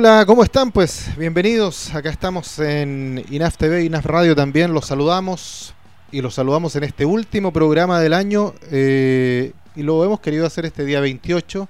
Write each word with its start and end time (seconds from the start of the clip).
Hola, 0.00 0.24
¿cómo 0.26 0.44
están? 0.44 0.70
Pues 0.70 1.10
bienvenidos. 1.18 1.92
Acá 1.92 2.08
estamos 2.10 2.60
en 2.60 3.24
INAF 3.30 3.56
TV, 3.56 3.82
INAF 3.82 4.06
Radio 4.06 4.36
también. 4.36 4.72
Los 4.72 4.86
saludamos 4.86 5.74
y 6.12 6.22
los 6.22 6.34
saludamos 6.34 6.76
en 6.76 6.84
este 6.84 7.04
último 7.04 7.52
programa 7.52 7.98
del 7.98 8.12
año. 8.12 8.54
Eh, 8.70 9.50
y 9.74 9.82
lo 9.82 10.04
hemos 10.04 10.20
querido 10.20 10.46
hacer 10.46 10.66
este 10.66 10.84
día 10.84 11.00
28. 11.00 11.68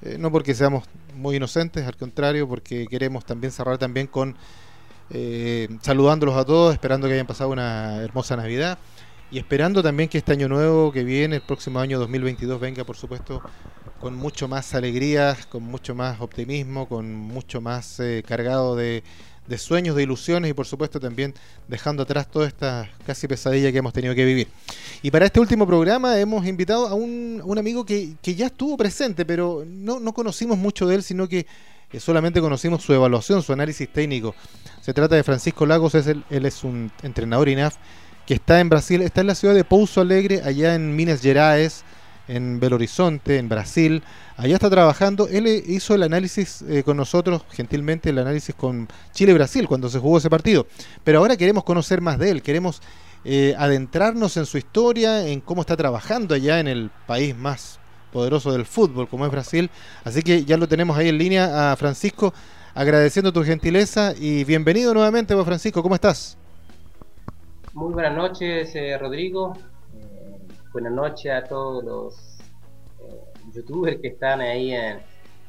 eh, 0.00 0.16
no 0.18 0.32
porque 0.32 0.54
seamos 0.54 0.84
muy 1.14 1.36
inocentes, 1.36 1.86
al 1.86 1.98
contrario, 1.98 2.48
porque 2.48 2.86
queremos 2.86 3.26
también 3.26 3.52
cerrar 3.52 3.76
también 3.76 4.06
con 4.06 4.38
eh, 5.10 5.68
saludándolos 5.82 6.38
a 6.38 6.46
todos, 6.46 6.72
esperando 6.72 7.08
que 7.08 7.12
hayan 7.12 7.26
pasado 7.26 7.50
una 7.50 7.96
hermosa 7.96 8.36
Navidad 8.36 8.78
y 9.30 9.38
esperando 9.38 9.82
también 9.82 10.08
que 10.08 10.18
este 10.18 10.32
año 10.32 10.48
nuevo 10.48 10.90
que 10.92 11.04
viene, 11.04 11.36
el 11.36 11.42
próximo 11.42 11.78
año 11.78 11.98
2022, 11.98 12.60
venga, 12.60 12.84
por 12.84 12.96
supuesto, 12.96 13.40
con 14.00 14.14
mucho 14.16 14.48
más 14.48 14.74
alegría, 14.74 15.36
con 15.48 15.62
mucho 15.62 15.94
más 15.94 16.20
optimismo, 16.20 16.88
con 16.88 17.12
mucho 17.14 17.60
más 17.60 18.00
eh, 18.00 18.24
cargado 18.26 18.74
de, 18.74 19.04
de 19.46 19.58
sueños, 19.58 19.94
de 19.94 20.02
ilusiones 20.02 20.50
y 20.50 20.54
por 20.54 20.66
supuesto 20.66 20.98
también 20.98 21.34
dejando 21.68 22.02
atrás 22.02 22.28
toda 22.30 22.48
esta 22.48 22.88
casi 23.06 23.28
pesadilla 23.28 23.70
que 23.70 23.78
hemos 23.78 23.92
tenido 23.92 24.14
que 24.14 24.24
vivir. 24.24 24.48
Y 25.02 25.10
para 25.10 25.26
este 25.26 25.38
último 25.38 25.66
programa 25.66 26.18
hemos 26.18 26.44
invitado 26.46 26.88
a 26.88 26.94
un, 26.94 27.40
un 27.44 27.58
amigo 27.58 27.84
que, 27.84 28.14
que 28.22 28.34
ya 28.34 28.46
estuvo 28.46 28.76
presente, 28.76 29.24
pero 29.24 29.64
no, 29.66 30.00
no 30.00 30.12
conocimos 30.12 30.58
mucho 30.58 30.86
de 30.88 30.96
él, 30.96 31.02
sino 31.04 31.28
que 31.28 31.46
eh, 31.92 32.00
solamente 32.00 32.40
conocimos 32.40 32.82
su 32.82 32.92
evaluación, 32.94 33.42
su 33.42 33.52
análisis 33.52 33.92
técnico. 33.92 34.34
Se 34.80 34.94
trata 34.94 35.14
de 35.14 35.22
Francisco 35.24 35.66
Lagos, 35.66 35.94
es 35.94 36.06
el- 36.06 36.24
él 36.30 36.46
es 36.46 36.64
un 36.64 36.90
entrenador 37.02 37.48
INAF 37.48 37.76
que 38.30 38.34
está 38.34 38.60
en 38.60 38.68
Brasil, 38.68 39.02
está 39.02 39.22
en 39.22 39.26
la 39.26 39.34
ciudad 39.34 39.56
de 39.56 39.64
Pouso 39.64 40.00
Alegre, 40.00 40.40
allá 40.44 40.76
en 40.76 40.94
Minas 40.94 41.20
Gerais, 41.20 41.82
en 42.28 42.60
Belo 42.60 42.76
Horizonte, 42.76 43.38
en 43.38 43.48
Brasil. 43.48 44.04
Allá 44.36 44.54
está 44.54 44.70
trabajando. 44.70 45.26
Él 45.26 45.48
eh, 45.48 45.60
hizo 45.66 45.96
el 45.96 46.04
análisis 46.04 46.62
eh, 46.62 46.84
con 46.84 46.96
nosotros, 46.96 47.42
gentilmente 47.50 48.10
el 48.10 48.18
análisis 48.20 48.54
con 48.54 48.86
Chile-Brasil, 49.10 49.66
cuando 49.66 49.88
se 49.88 49.98
jugó 49.98 50.18
ese 50.18 50.30
partido. 50.30 50.68
Pero 51.02 51.18
ahora 51.18 51.36
queremos 51.36 51.64
conocer 51.64 52.00
más 52.00 52.20
de 52.20 52.30
él, 52.30 52.40
queremos 52.40 52.82
eh, 53.24 53.56
adentrarnos 53.58 54.36
en 54.36 54.46
su 54.46 54.58
historia, 54.58 55.26
en 55.26 55.40
cómo 55.40 55.62
está 55.62 55.76
trabajando 55.76 56.36
allá 56.36 56.60
en 56.60 56.68
el 56.68 56.92
país 57.08 57.34
más 57.36 57.80
poderoso 58.12 58.52
del 58.52 58.64
fútbol, 58.64 59.08
como 59.08 59.26
es 59.26 59.32
Brasil. 59.32 59.70
Así 60.04 60.22
que 60.22 60.44
ya 60.44 60.56
lo 60.56 60.68
tenemos 60.68 60.96
ahí 60.96 61.08
en 61.08 61.18
línea 61.18 61.72
a 61.72 61.76
Francisco, 61.76 62.32
agradeciendo 62.76 63.32
tu 63.32 63.42
gentileza 63.42 64.14
y 64.16 64.44
bienvenido 64.44 64.94
nuevamente, 64.94 65.34
Francisco, 65.42 65.82
¿cómo 65.82 65.96
estás? 65.96 66.38
Muy 67.72 67.92
buenas 67.92 68.14
noches, 68.16 68.74
eh, 68.74 68.98
Rodrigo. 68.98 69.54
Eh, 69.94 70.38
buenas 70.72 70.92
noches 70.92 71.32
a 71.32 71.46
todos 71.46 71.84
los 71.84 72.38
eh, 72.98 73.20
youtubers 73.54 74.00
que 74.00 74.08
están 74.08 74.40
ahí 74.40 74.72
en, 74.72 75.00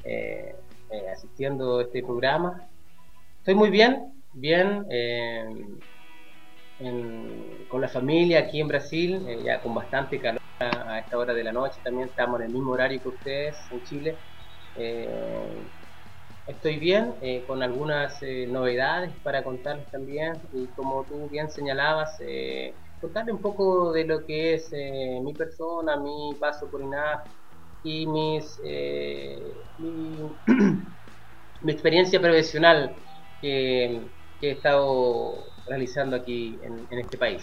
eh, 0.03 0.55
asistiendo 1.11 1.79
a 1.79 1.83
este 1.83 2.03
programa. 2.03 2.69
Estoy 3.39 3.55
muy 3.55 3.69
bien, 3.71 4.23
bien, 4.33 4.85
en- 6.79 7.65
con 7.67 7.81
la 7.81 7.87
familia 7.87 8.39
aquí 8.39 8.59
en 8.59 8.67
Brasil, 8.67 9.25
ya 9.43 9.61
con 9.61 9.73
bastante 9.73 10.19
calor 10.19 10.39
a, 10.59 10.93
a 10.95 10.99
esta 10.99 11.17
hora 11.17 11.33
de 11.33 11.43
la 11.43 11.51
noche. 11.53 11.81
También 11.83 12.09
estamos 12.09 12.39
en 12.39 12.47
el 12.47 12.51
mismo 12.51 12.71
horario 12.71 13.01
que 13.01 13.07
ustedes 13.09 13.67
en 13.71 13.81
Chile. 13.83 14.19
Estoy 16.51 16.79
bien, 16.79 17.15
eh, 17.21 17.45
con 17.47 17.63
algunas 17.63 18.21
eh, 18.21 18.45
novedades 18.47 19.15
para 19.23 19.43
contarles 19.43 19.89
también. 19.89 20.33
Y 20.51 20.73
como 20.73 21.05
tú 21.07 21.29
bien 21.29 21.49
señalabas, 21.49 22.17
eh, 22.19 22.77
contarle 22.99 23.31
un 23.33 23.41
poco 23.41 23.91
de 23.93 24.05
lo 24.05 24.25
que 24.25 24.55
es 24.55 24.69
eh, 24.73 25.19
mi 25.23 25.33
persona, 25.35 25.97
mi 25.97 26.35
paso 26.39 26.69
por 26.69 26.81
INAF 26.81 27.21
y 27.83 28.05
mis, 28.07 28.59
mi, 29.77 30.21
mi 31.61 31.71
experiencia 31.71 32.19
profesional 32.21 32.95
que 33.41 34.07
he 34.41 34.51
estado 34.51 35.50
realizando 35.71 36.17
aquí 36.17 36.59
en, 36.63 36.85
en 36.91 36.99
este 36.99 37.17
país. 37.17 37.41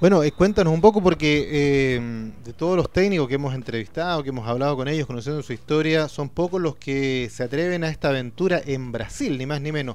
Bueno, 0.00 0.24
eh, 0.24 0.32
cuéntanos 0.32 0.72
un 0.72 0.80
poco 0.80 1.00
porque 1.00 1.46
eh, 1.48 2.00
de 2.44 2.52
todos 2.52 2.76
los 2.76 2.90
técnicos 2.90 3.28
que 3.28 3.36
hemos 3.36 3.54
entrevistado, 3.54 4.24
que 4.24 4.30
hemos 4.30 4.48
hablado 4.48 4.76
con 4.76 4.88
ellos, 4.88 5.06
conociendo 5.06 5.44
su 5.44 5.52
historia, 5.52 6.08
son 6.08 6.28
pocos 6.28 6.60
los 6.60 6.74
que 6.74 7.28
se 7.30 7.44
atreven 7.44 7.84
a 7.84 7.88
esta 7.88 8.08
aventura 8.08 8.60
en 8.66 8.90
Brasil, 8.90 9.38
ni 9.38 9.46
más 9.46 9.60
ni 9.60 9.70
menos. 9.70 9.94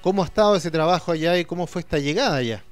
¿Cómo 0.00 0.22
ha 0.22 0.26
estado 0.26 0.56
ese 0.56 0.72
trabajo 0.72 1.12
allá 1.12 1.38
y 1.38 1.44
cómo 1.44 1.68
fue 1.68 1.82
esta 1.82 1.98
llegada 1.98 2.38
allá? 2.38 2.64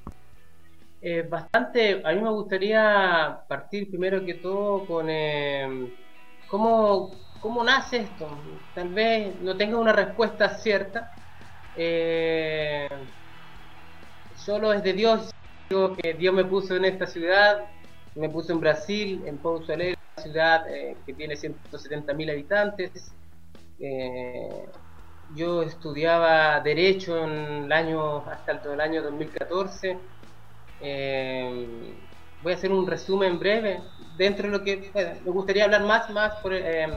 Eh, 1.01 1.25
bastante, 1.29 2.01
a 2.03 2.11
mí 2.11 2.21
me 2.21 2.29
gustaría 2.29 3.39
partir 3.47 3.89
primero 3.89 4.25
que 4.25 4.33
todo 4.33 4.85
con 4.85 5.07
eh, 5.09 5.93
cómo, 6.49 7.11
cómo 7.39 7.63
nace 7.63 7.99
esto. 7.99 8.27
Tal 8.75 8.89
vez 8.89 9.33
no 9.41 9.55
tenga 9.55 9.77
una 9.77 9.93
respuesta 9.93 10.49
cierta. 10.49 11.13
Eh, 11.77 12.89
solo 14.45 14.73
es 14.73 14.83
de 14.83 14.93
Dios. 14.93 15.31
Digo 15.69 15.95
que 15.95 16.13
Dios 16.13 16.33
me 16.33 16.43
puso 16.45 16.75
en 16.75 16.85
esta 16.85 17.07
ciudad, 17.07 17.65
me 18.15 18.29
puso 18.29 18.51
en 18.51 18.59
Brasil, 18.59 19.23
en 19.25 19.37
Pouso 19.37 19.71
Alegre, 19.71 19.97
una 20.17 20.23
ciudad 20.23 20.69
eh, 20.69 20.97
que 21.05 21.13
tiene 21.13 21.35
170 21.35 22.13
mil 22.13 22.29
habitantes. 22.29 23.11
Eh, 23.79 24.65
yo 25.35 25.61
estudiaba 25.63 26.59
Derecho 26.59 27.23
en 27.23 27.63
el 27.65 27.71
año, 27.71 28.17
hasta 28.29 28.51
el, 28.51 28.59
el 28.73 28.81
año 28.81 29.01
2014. 29.01 29.97
Eh, 30.81 31.93
voy 32.43 32.51
a 32.53 32.55
hacer 32.55 32.71
un 32.71 32.85
resumen 32.85 33.39
breve. 33.39 33.79
Dentro 34.17 34.47
de 34.51 34.57
lo 34.57 34.63
que 34.63 34.89
bueno, 34.93 35.11
me 35.23 35.31
gustaría 35.31 35.63
hablar 35.65 35.83
más, 35.83 36.09
más 36.09 36.35
por, 36.41 36.53
eh, 36.53 36.87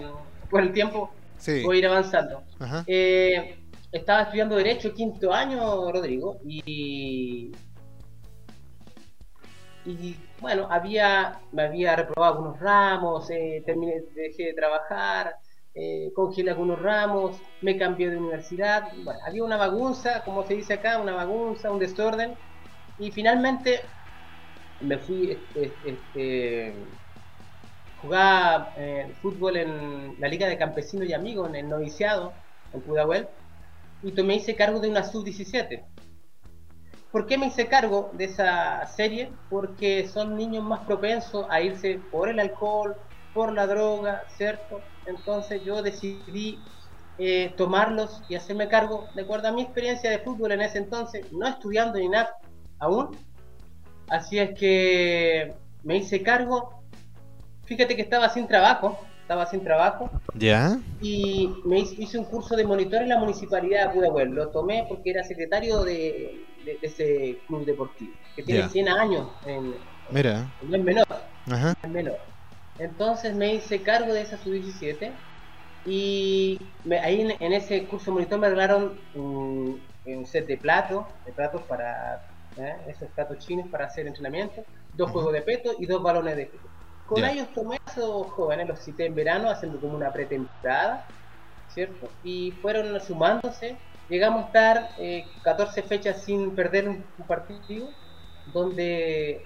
por 0.50 0.62
el 0.62 0.72
tiempo, 0.72 1.12
Sí. 1.36 1.62
voy 1.62 1.76
a 1.76 1.78
ir 1.80 1.86
avanzando. 1.86 2.42
Ajá. 2.58 2.84
Eh, 2.86 3.58
estaba 3.94 4.22
estudiando 4.22 4.56
Derecho 4.56 4.92
quinto 4.92 5.32
año, 5.32 5.90
Rodrigo, 5.92 6.40
y, 6.44 7.52
bueno, 10.40 10.66
había, 10.68 11.40
me 11.52 11.62
había 11.62 11.94
reprobado 11.94 12.34
algunos 12.34 12.58
ramos, 12.58 13.30
eh, 13.30 13.62
terminé, 13.64 14.02
dejé 14.16 14.46
de 14.46 14.54
trabajar, 14.54 15.36
eh, 15.74 16.10
congelé 16.12 16.50
algunos 16.50 16.82
ramos, 16.82 17.36
me 17.62 17.78
cambié 17.78 18.10
de 18.10 18.16
universidad, 18.16 18.88
bueno, 19.04 19.20
había 19.24 19.44
una 19.44 19.56
bagunza, 19.56 20.24
como 20.24 20.44
se 20.44 20.54
dice 20.54 20.74
acá, 20.74 20.98
una 20.98 21.14
bagunza, 21.14 21.70
un 21.70 21.78
desorden, 21.78 22.34
y 22.98 23.12
finalmente 23.12 23.80
me 24.80 24.98
fui, 24.98 25.30
este, 25.30 25.72
este, 25.84 26.74
jugaba 28.02 28.74
eh, 28.76 29.14
fútbol 29.22 29.56
en 29.56 30.16
la 30.18 30.26
Liga 30.26 30.48
de 30.48 30.58
Campesinos 30.58 31.08
y 31.08 31.12
Amigos, 31.12 31.48
en 31.50 31.54
el 31.56 31.68
noviciado, 31.68 32.32
en 32.72 32.80
Pudahuel, 32.80 33.28
y 34.04 34.22
me 34.22 34.36
hice 34.36 34.54
cargo 34.54 34.80
de 34.80 34.88
una 34.88 35.02
sub-17. 35.02 35.82
¿Por 37.10 37.26
qué 37.26 37.38
me 37.38 37.46
hice 37.46 37.68
cargo 37.68 38.10
de 38.12 38.24
esa 38.24 38.84
serie? 38.86 39.32
Porque 39.48 40.06
son 40.08 40.36
niños 40.36 40.62
más 40.62 40.80
propensos 40.80 41.46
a 41.48 41.60
irse 41.60 42.00
por 42.10 42.28
el 42.28 42.38
alcohol, 42.38 42.96
por 43.32 43.52
la 43.52 43.66
droga, 43.66 44.24
¿cierto? 44.36 44.82
Entonces 45.06 45.62
yo 45.64 45.82
decidí 45.82 46.58
eh, 47.18 47.54
tomarlos 47.56 48.22
y 48.28 48.34
hacerme 48.34 48.68
cargo, 48.68 49.08
de 49.14 49.22
acuerdo 49.22 49.48
a 49.48 49.52
mi 49.52 49.62
experiencia 49.62 50.10
de 50.10 50.18
fútbol 50.18 50.52
en 50.52 50.62
ese 50.62 50.78
entonces, 50.78 51.32
no 51.32 51.46
estudiando 51.46 51.98
ni 51.98 52.08
nada 52.08 52.36
aún. 52.78 53.16
Así 54.08 54.38
es 54.38 54.58
que 54.58 55.54
me 55.82 55.96
hice 55.96 56.22
cargo. 56.22 56.82
Fíjate 57.64 57.96
que 57.96 58.02
estaba 58.02 58.28
sin 58.28 58.46
trabajo, 58.46 58.98
estaba 59.24 59.46
sin 59.46 59.64
trabajo 59.64 60.10
¿Ya? 60.34 60.80
y 61.00 61.62
me 61.66 61.80
hice, 61.80 61.94
hice 61.98 62.18
un 62.18 62.26
curso 62.26 62.56
de 62.56 62.64
monitor 62.66 63.02
en 63.02 63.10
la 63.10 63.18
municipalidad 63.18 63.88
de 63.88 63.94
Pudahuel. 63.94 64.30
Lo 64.30 64.50
tomé 64.50 64.86
porque 64.88 65.10
era 65.10 65.24
secretario 65.24 65.82
de, 65.84 65.94
de- 66.64 66.72
de 66.72 66.78
ese 66.82 67.44
club 67.46 67.66
deportivo, 67.66 68.16
que 68.36 68.42
tiene 68.44 68.62
Ya. 68.62 68.70
100 68.70 68.88
años, 68.88 69.28
en, 69.46 69.72
Mira. 70.08 70.54
no 70.60 70.76
es 70.76 70.84
menor, 70.84 71.04
Ajá. 71.46 71.74
es 71.82 71.90
menor. 71.90 72.18
Entonces 72.78 73.34
me 73.34 73.54
hice 73.54 73.82
cargo 73.82 74.12
de 74.14 74.22
esa 74.22 74.38
sub-17 74.38 75.20
y 75.84 76.80
me- 76.84 77.00
ahí 77.00 77.20
en, 77.22 77.32
en 77.40 77.52
ese 77.52 77.86
curso 77.88 78.06
de 78.10 78.14
monitor 78.14 78.38
me 78.40 78.48
regalaron 78.48 79.00
un, 79.12 79.88
un 80.04 80.26
set 80.26 80.46
de 80.46 80.58
platos, 80.58 81.06
de 81.24 81.32
platos 81.32 81.64
para 81.68 82.22
¿eh? 82.56 82.74
esos 82.88 83.10
platos 83.12 83.38
chinos 83.38 83.68
para 83.70 83.86
hacer 83.86 84.06
entrenamiento, 84.06 84.66
dos 84.92 85.10
juegos 85.10 85.32
de 85.34 85.42
peto 85.42 85.72
y 85.78 85.86
dos 85.86 86.02
balones 86.02 86.36
de 86.36 86.46
fútbol. 86.48 86.70
Con 87.06 87.24
ellos 87.24 87.48
tomé 87.54 87.76
a 87.76 87.90
esos 87.90 88.26
jóvenes, 88.28 88.66
los 88.68 88.78
cité 88.80 89.06
en 89.06 89.14
verano 89.14 89.50
haciendo 89.50 89.80
como 89.80 89.94
una 89.96 90.12
pretemporada, 90.12 91.06
¿cierto? 91.68 92.08
Y 92.22 92.52
fueron 92.62 92.98
sumándose, 93.00 93.76
llegamos 94.08 94.44
a 94.44 94.46
estar 94.46 94.88
eh, 94.98 95.24
14 95.42 95.82
fechas 95.82 96.22
sin 96.22 96.54
perder 96.54 96.88
un, 96.88 97.04
un 97.18 97.26
partido, 97.26 97.88
donde... 98.52 99.44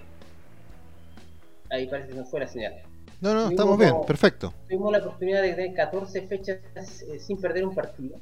Ahí 1.69 1.85
parece 1.87 2.09
que 2.09 2.15
nos 2.15 2.29
fue 2.29 2.39
la 2.39 2.47
señal. 2.47 2.73
No, 3.21 3.33
no, 3.33 3.47
Sí, 3.47 3.53
estamos 3.53 3.77
como- 3.77 3.83
bien, 3.83 4.05
perfecto. 4.07 4.53
Tuvimos 4.67 4.91
la 4.91 4.99
oportunidad 4.99 5.41
de 5.41 5.53
tener 5.53 5.73
14 5.75 6.21
fechas 6.27 6.57
eh, 7.01 7.19
sin 7.19 7.39
perder 7.39 7.65
un 7.65 7.75
partido. 7.75 8.17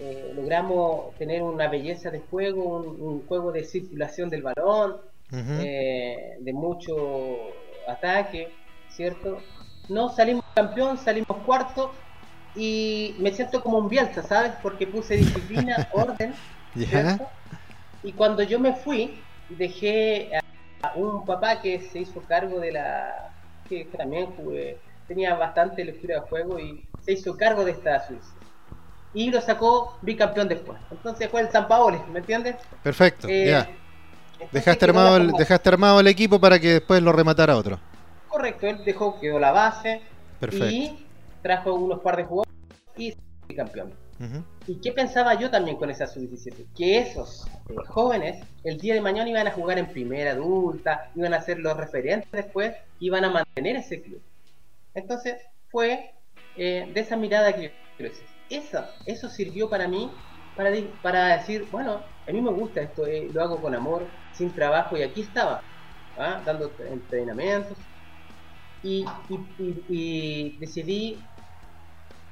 Eh, 0.00 0.32
logramos 0.34 1.16
tener 1.18 1.42
una 1.42 1.68
belleza 1.68 2.10
de 2.10 2.20
juego, 2.20 2.76
un, 2.78 3.00
un 3.02 3.26
juego 3.26 3.50
de 3.50 3.64
circulación 3.64 4.30
del 4.30 4.42
balón, 4.42 4.98
eh, 5.32 6.36
de 6.40 6.52
mucho 6.54 6.94
ataque, 7.88 8.48
¿cierto? 8.90 9.40
No 9.88 10.10
salimos 10.10 10.44
campeón, 10.54 10.98
salimos 10.98 11.36
cuarto, 11.46 11.92
y 12.54 13.14
me 13.18 13.32
siento 13.32 13.62
como 13.62 13.78
un 13.78 13.88
Bielsa, 13.88 14.22
¿sabes? 14.22 14.52
Porque 14.62 14.86
puse 14.86 15.16
disciplina, 15.16 15.88
orden, 15.92 16.34
¿cierto? 16.76 17.28
Y 18.02 18.12
cuando 18.12 18.42
yo 18.42 18.58
me 18.58 18.74
fui, 18.74 19.20
dejé 19.48 20.30
a 20.82 20.92
un 20.94 21.24
papá 21.24 21.60
que 21.60 21.80
se 21.80 22.00
hizo 22.00 22.20
cargo 22.22 22.60
de 22.60 22.72
la... 22.72 23.30
que 23.68 23.84
también 23.96 24.26
jugué, 24.26 24.78
tenía 25.06 25.34
bastante 25.34 25.84
lectura 25.84 26.16
de 26.16 26.20
juego 26.22 26.58
y 26.58 26.84
se 27.04 27.12
hizo 27.12 27.36
cargo 27.36 27.64
de 27.64 27.72
esta 27.72 28.06
Suiza. 28.06 28.32
Y 29.14 29.30
lo 29.30 29.40
sacó 29.40 29.96
bicampeón 30.02 30.48
después. 30.48 30.78
Entonces 30.90 31.28
fue 31.30 31.40
el 31.40 31.50
San 31.50 31.66
Paoli, 31.66 31.98
¿me 32.12 32.18
entiendes? 32.20 32.56
Perfecto, 32.82 33.26
eh, 33.28 33.46
ya. 33.46 33.68
Dejaste 34.52 34.84
armado, 34.84 35.16
el, 35.16 35.32
dejaste 35.32 35.68
armado 35.68 36.00
el 36.00 36.06
equipo 36.06 36.40
para 36.40 36.60
que 36.60 36.74
después 36.74 37.02
lo 37.02 37.12
rematara 37.12 37.56
otro. 37.56 37.80
Correcto, 38.28 38.66
él 38.66 38.84
dejó, 38.84 39.18
quedó 39.20 39.38
la 39.38 39.52
base 39.52 40.02
y 40.52 41.06
trajo 41.42 41.74
unos 41.74 42.00
par 42.00 42.16
de 42.16 42.24
jugadores 42.24 42.52
y 43.48 43.54
campeón. 43.54 43.92
¿Y 44.66 44.80
qué 44.80 44.92
pensaba 44.92 45.34
yo 45.34 45.48
también 45.48 45.76
con 45.76 45.90
esa 45.90 46.06
sub-17? 46.06 46.66
Que 46.76 46.98
esos 46.98 47.46
eh, 47.68 47.74
jóvenes 47.86 48.44
el 48.64 48.78
día 48.78 48.94
de 48.94 49.00
mañana 49.00 49.30
iban 49.30 49.46
a 49.46 49.52
jugar 49.52 49.78
en 49.78 49.86
primera 49.86 50.32
adulta, 50.32 51.10
iban 51.14 51.34
a 51.34 51.40
ser 51.40 51.60
los 51.60 51.76
referentes 51.76 52.30
después, 52.30 52.74
iban 52.98 53.24
a 53.24 53.30
mantener 53.30 53.76
ese 53.76 54.02
club. 54.02 54.20
Entonces 54.94 55.36
fue 55.70 56.14
eh, 56.56 56.90
de 56.92 57.00
esa 57.00 57.16
mirada 57.16 57.52
que 57.52 57.72
yo 57.98 58.08
eso, 58.50 58.84
eso 59.06 59.28
sirvió 59.28 59.68
para 59.70 59.86
mí 59.86 60.10
para, 60.56 60.72
para 61.02 61.36
decir, 61.36 61.68
bueno, 61.70 62.02
a 62.26 62.32
mí 62.32 62.40
me 62.42 62.50
gusta 62.50 62.80
esto, 62.80 63.06
eh, 63.06 63.28
lo 63.32 63.42
hago 63.42 63.62
con 63.62 63.74
amor, 63.74 64.06
sin 64.32 64.52
trabajo 64.52 64.96
y 64.96 65.02
aquí 65.02 65.20
estaba, 65.20 65.62
¿ah? 66.18 66.42
dando 66.44 66.72
entrenamientos. 66.90 67.78
Y, 68.82 69.04
y, 69.88 70.56
decidí 70.58 71.18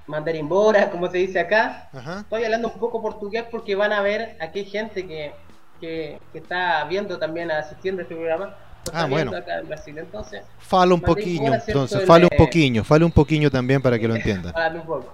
mandar 0.06 0.36
embora, 0.36 0.90
como 0.92 1.10
se 1.10 1.18
dice 1.18 1.40
acá. 1.40 1.90
Estoy 2.20 2.44
hablando 2.44 2.68
un 2.68 2.78
poco 2.78 3.02
portugués 3.02 3.44
porque 3.50 3.74
van 3.74 3.92
a 3.92 4.00
ver 4.00 4.36
aquí 4.40 4.64
gente 4.64 5.06
que, 5.06 5.32
que, 5.80 6.18
está 6.34 6.84
viendo 6.84 7.18
también, 7.18 7.50
asistiendo 7.50 8.00
a 8.00 8.02
este 8.04 8.14
programa. 8.14 8.56
Ah, 8.92 9.06
bueno. 9.06 9.36
Acá 9.36 9.58
en 9.58 9.68
Brasil. 9.68 9.98
Entonces, 9.98 10.42
fala 10.58 10.94
un 10.94 11.00
poquillo, 11.00 11.52
entonces, 11.52 12.04
fale 12.06 12.24
un 12.30 12.36
poquillo, 12.36 12.84
fale 12.84 13.04
un 13.04 13.10
poquillo 13.10 13.50
también 13.50 13.82
para 13.82 13.98
que 13.98 14.06
lo 14.06 14.14
entiendan. 14.14 14.52
Fale 14.52 14.78
un 14.78 14.86
poco. 14.86 15.12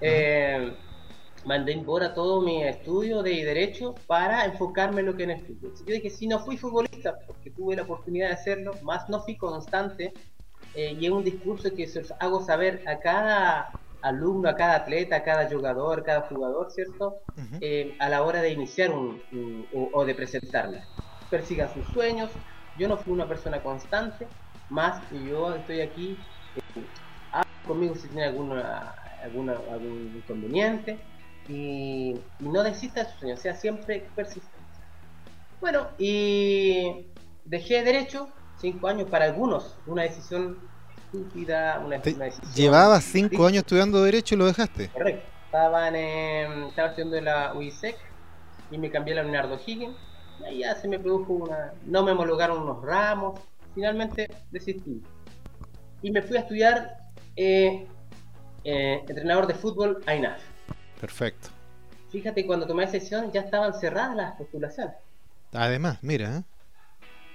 Eh, 0.00 0.74
mandé 1.44 1.72
embora 1.72 2.14
todo 2.14 2.40
mi 2.40 2.62
estudio 2.64 3.22
de 3.22 3.44
derecho 3.44 3.94
para 4.06 4.44
enfocarme 4.44 5.00
en 5.00 5.06
lo 5.06 5.16
que 5.16 5.24
en 5.24 5.30
el 5.32 5.40
fútbol. 5.40 5.74
Yo 5.86 5.94
dije, 5.94 6.10
si 6.10 6.26
no 6.26 6.40
fui 6.40 6.56
futbolista, 6.56 7.18
porque 7.26 7.50
tuve 7.50 7.76
la 7.76 7.82
oportunidad 7.82 8.28
de 8.28 8.34
hacerlo, 8.34 8.74
más 8.82 9.08
no 9.08 9.22
fui 9.22 9.36
constante, 9.36 10.12
eh, 10.74 10.96
y 10.98 11.06
es 11.06 11.12
un 11.12 11.24
discurso 11.24 11.70
que 11.74 11.88
hago 12.20 12.42
saber 12.42 12.82
a 12.86 12.98
cada 12.98 13.70
alumno, 14.02 14.48
a 14.48 14.56
cada 14.56 14.76
atleta, 14.76 15.16
a 15.16 15.22
cada 15.22 15.48
jugador, 15.48 16.04
cada 16.04 16.22
jugador, 16.22 16.70
¿cierto? 16.70 17.16
Eh, 17.60 17.96
a 17.98 18.08
la 18.08 18.22
hora 18.22 18.42
de 18.42 18.50
iniciar 18.50 18.90
un, 18.90 19.22
o, 19.72 20.04
de 20.04 20.14
presentarme. 20.14 20.82
Persigan 21.30 21.72
sus 21.72 21.86
sueños. 21.88 22.30
Yo 22.76 22.88
no 22.88 22.98
fui 22.98 23.12
una 23.12 23.28
persona 23.28 23.62
constante, 23.62 24.26
más 24.68 25.02
yo 25.10 25.54
estoy 25.54 25.80
aquí. 25.80 26.18
Eh, 26.56 26.84
conmigo 27.64 27.94
si 27.94 28.08
tiene 28.08 28.24
alguna, 28.24 28.94
alguna, 29.22 29.52
algún 29.52 30.12
inconveniente 30.14 30.98
y, 31.48 32.14
no 32.40 32.62
desista 32.62 33.04
de 33.04 33.10
sus 33.10 33.20
sueños, 33.20 33.40
sea 33.40 33.54
siempre 33.54 34.10
persistente. 34.14 34.58
Bueno, 35.60 35.88
y 35.98 37.06
dejé 37.44 37.82
derecho, 37.82 38.28
cinco 38.60 38.88
años 38.88 39.08
para 39.08 39.26
algunos, 39.26 39.76
una 39.86 40.02
decisión 40.02 40.58
estúpida, 40.96 41.80
una, 41.84 41.98
decisión... 41.98 42.52
¿Llevabas 42.54 43.04
cinco 43.04 43.46
años 43.46 43.58
estudiando 43.58 44.02
derecho 44.02 44.34
y 44.34 44.38
lo 44.38 44.46
dejaste? 44.46 44.88
Correcto, 44.88 45.26
Estaban 45.46 45.94
en, 45.94 46.64
estaba 46.64 46.88
estudiando 46.88 47.16
en 47.16 47.24
la 47.24 47.54
UISEC 47.54 47.96
y 48.70 48.78
me 48.78 48.90
cambié 48.90 49.14
a 49.14 49.16
la 49.16 49.22
Leonardo 49.22 49.58
Higgins, 49.64 49.96
y 50.40 50.44
ahí 50.44 50.58
ya 50.60 50.74
se 50.74 50.88
me 50.88 50.98
produjo 50.98 51.32
una... 51.32 51.72
no 51.84 52.02
me 52.02 52.12
homologaron 52.12 52.62
unos 52.62 52.82
ramos, 52.82 53.38
finalmente 53.74 54.28
desistí. 54.50 55.02
Y 56.02 56.10
me 56.10 56.22
fui 56.22 56.36
a 56.36 56.40
estudiar 56.40 56.96
eh, 57.36 57.86
eh, 58.64 59.04
entrenador 59.06 59.46
de 59.46 59.54
fútbol 59.54 60.02
a 60.06 60.14
INAF. 60.14 60.40
Perfecto. 61.00 61.48
Fíjate, 62.10 62.46
cuando 62.46 62.66
tomé 62.66 62.84
la 62.84 62.90
decisión 62.90 63.32
ya 63.32 63.42
estaban 63.42 63.74
cerradas 63.74 64.16
las 64.16 64.32
postulaciones. 64.36 64.94
Además, 65.52 65.98
mira. 66.02 66.44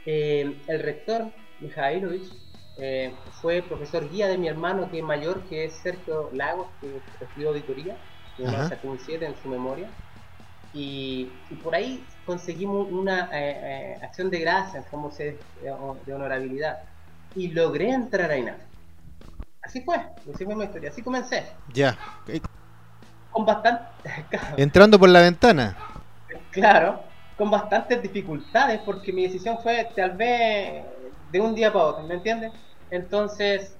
¿Eh? 0.09 0.41
Eh, 0.41 0.56
el 0.67 0.79
rector, 0.81 1.31
Mijailovich, 1.59 2.31
eh, 2.77 3.13
fue 3.41 3.61
profesor 3.61 4.09
guía 4.09 4.27
de 4.27 4.38
mi 4.38 4.47
hermano 4.47 4.89
que 4.89 5.00
es 5.00 5.03
mayor, 5.03 5.41
que 5.44 5.65
es 5.65 5.73
Sergio 5.73 6.29
Lagos, 6.33 6.67
que 6.81 7.01
estudió 7.21 7.50
auditoría, 7.50 7.97
que 8.38 8.45
sacó 8.45 8.89
un 8.89 9.00
7 9.00 9.25
en 9.25 9.35
su 9.41 9.50
memoria. 9.50 9.89
Y, 10.73 11.25
por 11.63 11.73
ahí 11.73 12.06
conseguimos 12.25 12.88
una 12.91 13.30
acción 14.04 14.30
de 14.30 14.39
gracias, 14.39 14.85
como 14.92 15.11
se 15.11 15.37
de, 15.61 16.13
honorabilidad. 16.13 16.80
Y 17.35 17.49
logré 17.49 17.89
entrar 17.89 18.31
a 18.31 18.37
INAF. 18.37 18.57
Así 19.61 19.81
fue, 19.81 19.97
así 20.33 20.45
fue 20.45 20.56
mi 20.56 20.63
historia, 20.63 20.89
así 20.89 21.01
comencé. 21.01 21.45
Ya 21.73 21.97
con 23.31 23.45
bastante... 23.45 23.83
Entrando 24.57 24.99
por 24.99 25.09
la 25.09 25.21
ventana. 25.21 25.75
Claro, 26.51 27.04
con 27.40 27.50
bastantes 27.50 28.02
dificultades, 28.02 28.81
porque 28.81 29.14
mi 29.14 29.24
decisión 29.24 29.58
fue 29.64 29.88
tal 29.96 30.18
vez 30.18 30.84
de 31.31 31.40
un 31.40 31.56
día 31.56 31.72
para 31.72 31.86
otro, 31.86 32.06
¿me 32.06 32.16
entiendes? 32.16 32.52
Entonces, 32.92 33.78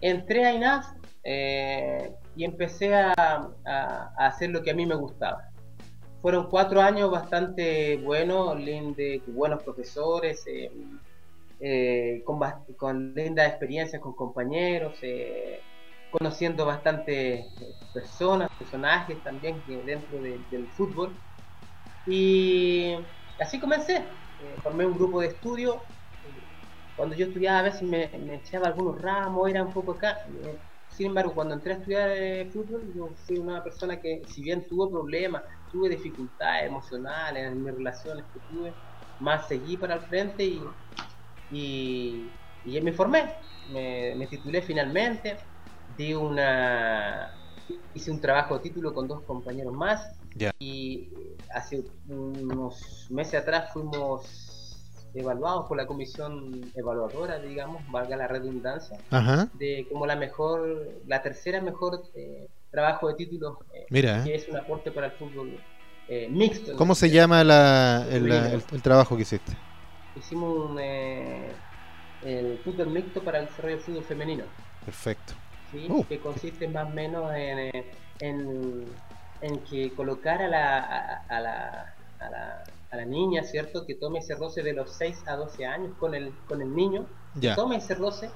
entré 0.00 0.46
a 0.46 0.52
INAS 0.52 0.94
eh, 1.24 2.12
y 2.36 2.44
empecé 2.44 2.94
a, 2.94 3.50
hacer 4.16 4.50
lo 4.50 4.62
que 4.62 4.70
a 4.70 4.74
mí 4.74 4.86
me 4.86 4.94
gustaba. 4.94 5.50
Fueron 6.20 6.48
cuatro 6.48 6.80
años 6.80 7.10
bastante 7.10 7.96
buenos, 7.96 8.64
de 8.64 9.20
buenos 9.26 9.64
profesores, 9.64 10.46
eh, 10.46 10.70
eh, 11.58 12.22
con, 12.24 12.38
con 12.76 13.14
lindas 13.14 13.48
experiencias 13.48 14.00
con 14.00 14.14
compañeros 14.14 14.96
conociendo 16.10 16.66
bastante 16.66 17.48
personas, 17.92 18.48
personajes 18.56 19.20
también 19.24 19.64
dentro 19.66 20.20
del 20.20 20.68
fútbol. 20.76 21.16
Y 22.06 22.94
así 23.38 23.60
comencé. 23.60 23.96
Eh, 24.40 24.56
formé 24.62 24.86
un 24.86 24.94
grupo 24.94 25.20
de 25.20 25.28
estudio. 25.28 25.82
Cuando 26.96 27.16
yo 27.16 27.26
estudiaba 27.26 27.60
a 27.60 27.62
veces 27.62 27.82
me, 27.82 28.10
echaba 28.34 28.68
algunos 28.68 29.00
ramos, 29.00 29.48
era 29.48 29.62
un 29.62 29.72
poco 29.72 29.92
acá. 29.92 30.18
Eh, 30.44 30.58
sin 30.88 31.06
embargo, 31.06 31.34
cuando 31.34 31.54
entré 31.54 31.72
a 31.72 31.76
estudiar 31.76 32.10
eh, 32.10 32.50
fútbol, 32.52 32.92
yo 32.94 33.14
fui 33.26 33.38
una 33.38 33.62
persona 33.62 34.00
que, 34.00 34.22
si 34.26 34.42
bien 34.42 34.66
tuvo 34.68 34.90
problemas, 34.90 35.42
tuve 35.70 35.88
dificultades 35.88 36.66
emocionales 36.66 37.50
en 37.50 37.62
mis 37.62 37.74
relaciones 37.74 38.26
que 38.32 38.40
tuve, 38.40 38.74
más 39.20 39.48
seguí 39.48 39.76
para 39.76 39.94
el 39.94 40.02
frente 40.02 40.44
y, 40.44 40.62
y, 41.50 42.30
y 42.64 42.80
me 42.82 42.92
formé. 42.92 43.34
Me, 43.70 44.14
me 44.16 44.26
titulé 44.26 44.60
finalmente 44.60 45.38
di 45.96 46.14
una 46.14 47.30
hice 47.94 48.10
un 48.10 48.20
trabajo 48.20 48.56
de 48.56 48.62
título 48.62 48.92
con 48.92 49.06
dos 49.08 49.22
compañeros 49.22 49.74
más 49.74 50.18
y 50.58 51.08
hace 51.54 51.84
unos 52.08 53.06
meses 53.10 53.40
atrás 53.40 53.72
fuimos 53.72 54.52
evaluados 55.14 55.66
por 55.66 55.76
la 55.76 55.86
comisión 55.86 56.70
evaluadora, 56.74 57.38
digamos, 57.38 57.82
valga 57.90 58.16
la 58.16 58.26
redundancia, 58.28 58.98
de 59.54 59.86
como 59.90 60.06
la 60.06 60.16
mejor, 60.16 60.88
la 61.06 61.22
tercera 61.22 61.60
mejor 61.60 62.02
eh, 62.14 62.48
trabajo 62.70 63.08
de 63.08 63.14
título 63.14 63.58
eh, 63.74 63.86
Mira, 63.90 64.24
que 64.24 64.34
es 64.34 64.48
un 64.48 64.56
aporte 64.56 64.90
para 64.90 65.08
el 65.08 65.12
fútbol 65.12 65.58
eh, 66.08 66.28
mixto. 66.30 66.76
¿Cómo 66.76 66.94
se 66.94 67.10
llama 67.10 67.44
la, 67.44 68.06
el, 68.10 68.82
trabajo 68.82 69.16
que 69.16 69.22
hiciste? 69.22 69.52
Hicimos 70.16 70.70
un, 70.70 70.78
el 70.78 72.58
fútbol 72.64 72.88
mixto 72.88 73.22
para 73.22 73.40
el 73.40 73.46
desarrollo 73.46 73.76
del 73.76 73.84
fútbol 73.84 74.04
femenino. 74.04 74.44
Perfecto. 74.84 75.34
Uh. 75.88 76.04
que 76.04 76.18
consiste 76.18 76.68
más 76.68 76.86
o 76.86 76.90
menos 76.90 77.32
en, 77.34 77.84
en, 78.20 78.84
que 79.68 79.92
colocar 79.92 80.40
a 80.42 80.48
la, 80.48 80.78
a, 81.28 81.40
la, 81.40 81.94
a, 82.20 82.30
la, 82.30 82.64
a, 82.90 82.96
la, 82.96 83.04
niña, 83.04 83.42
¿cierto? 83.42 83.84
Que 83.86 83.94
tome 83.94 84.20
ese 84.20 84.34
roce 84.34 84.62
de 84.62 84.72
los 84.72 84.92
6 84.92 85.24
a 85.26 85.36
12 85.36 85.66
años 85.66 85.92
con 85.98 86.14
el, 86.14 86.32
con 86.46 86.62
el 86.62 86.74
niño, 86.74 87.06
tome 87.56 87.76
ese 87.76 87.94
roce 87.94 88.30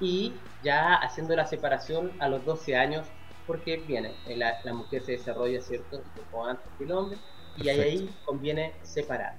y 0.00 0.34
ya 0.62 0.94
haciendo 0.94 1.34
la 1.36 1.46
separación 1.46 2.12
a 2.18 2.28
los 2.28 2.44
12 2.44 2.76
años, 2.76 3.06
porque 3.46 3.78
viene, 3.78 4.12
eh, 4.26 4.36
la, 4.36 4.60
la 4.64 4.74
mujer 4.74 5.02
se 5.02 5.12
desarrolla, 5.12 5.60
¿cierto? 5.60 6.02
Poco 6.16 6.44
antes 6.44 6.66
que 6.76 6.84
el 6.84 6.92
hombre, 6.92 7.18
y 7.56 7.68
ahí, 7.68 8.10
conviene 8.24 8.72
separar. 8.82 9.36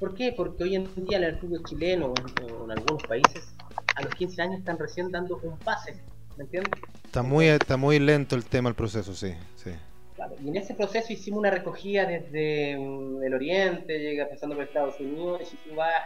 ¿Por 0.00 0.14
qué? 0.14 0.32
Porque 0.36 0.64
hoy 0.64 0.74
en 0.74 0.94
día 0.94 1.18
en 1.18 1.24
el 1.24 1.38
fútbol 1.38 1.62
chileno 1.64 2.12
o 2.12 2.64
en 2.64 2.70
algunos 2.70 3.02
países, 3.04 3.54
a 3.96 4.02
los 4.02 4.14
15 4.14 4.42
años 4.42 4.58
están 4.58 4.78
recién 4.78 5.10
dando 5.10 5.38
un 5.42 5.56
pase 5.58 6.02
¿me 6.36 6.44
entiendes? 6.44 6.72
Está 7.04 7.22
muy, 7.22 7.46
está 7.46 7.76
muy 7.76 7.98
lento 7.98 8.34
el 8.34 8.44
tema, 8.44 8.68
el 8.68 8.74
proceso, 8.74 9.14
sí, 9.14 9.34
sí. 9.56 9.70
Claro, 10.14 10.36
y 10.42 10.48
en 10.48 10.56
ese 10.56 10.74
proceso 10.74 11.12
hicimos 11.12 11.40
una 11.40 11.50
recogida 11.50 12.06
desde 12.06 12.78
mm, 12.78 13.22
el 13.24 13.34
oriente, 13.34 13.98
llega 13.98 14.28
pasando 14.28 14.54
por 14.54 14.64
Estados 14.64 14.98
Unidos, 15.00 15.52
y 15.52 15.68
tú 15.68 15.74
vas, 15.74 16.02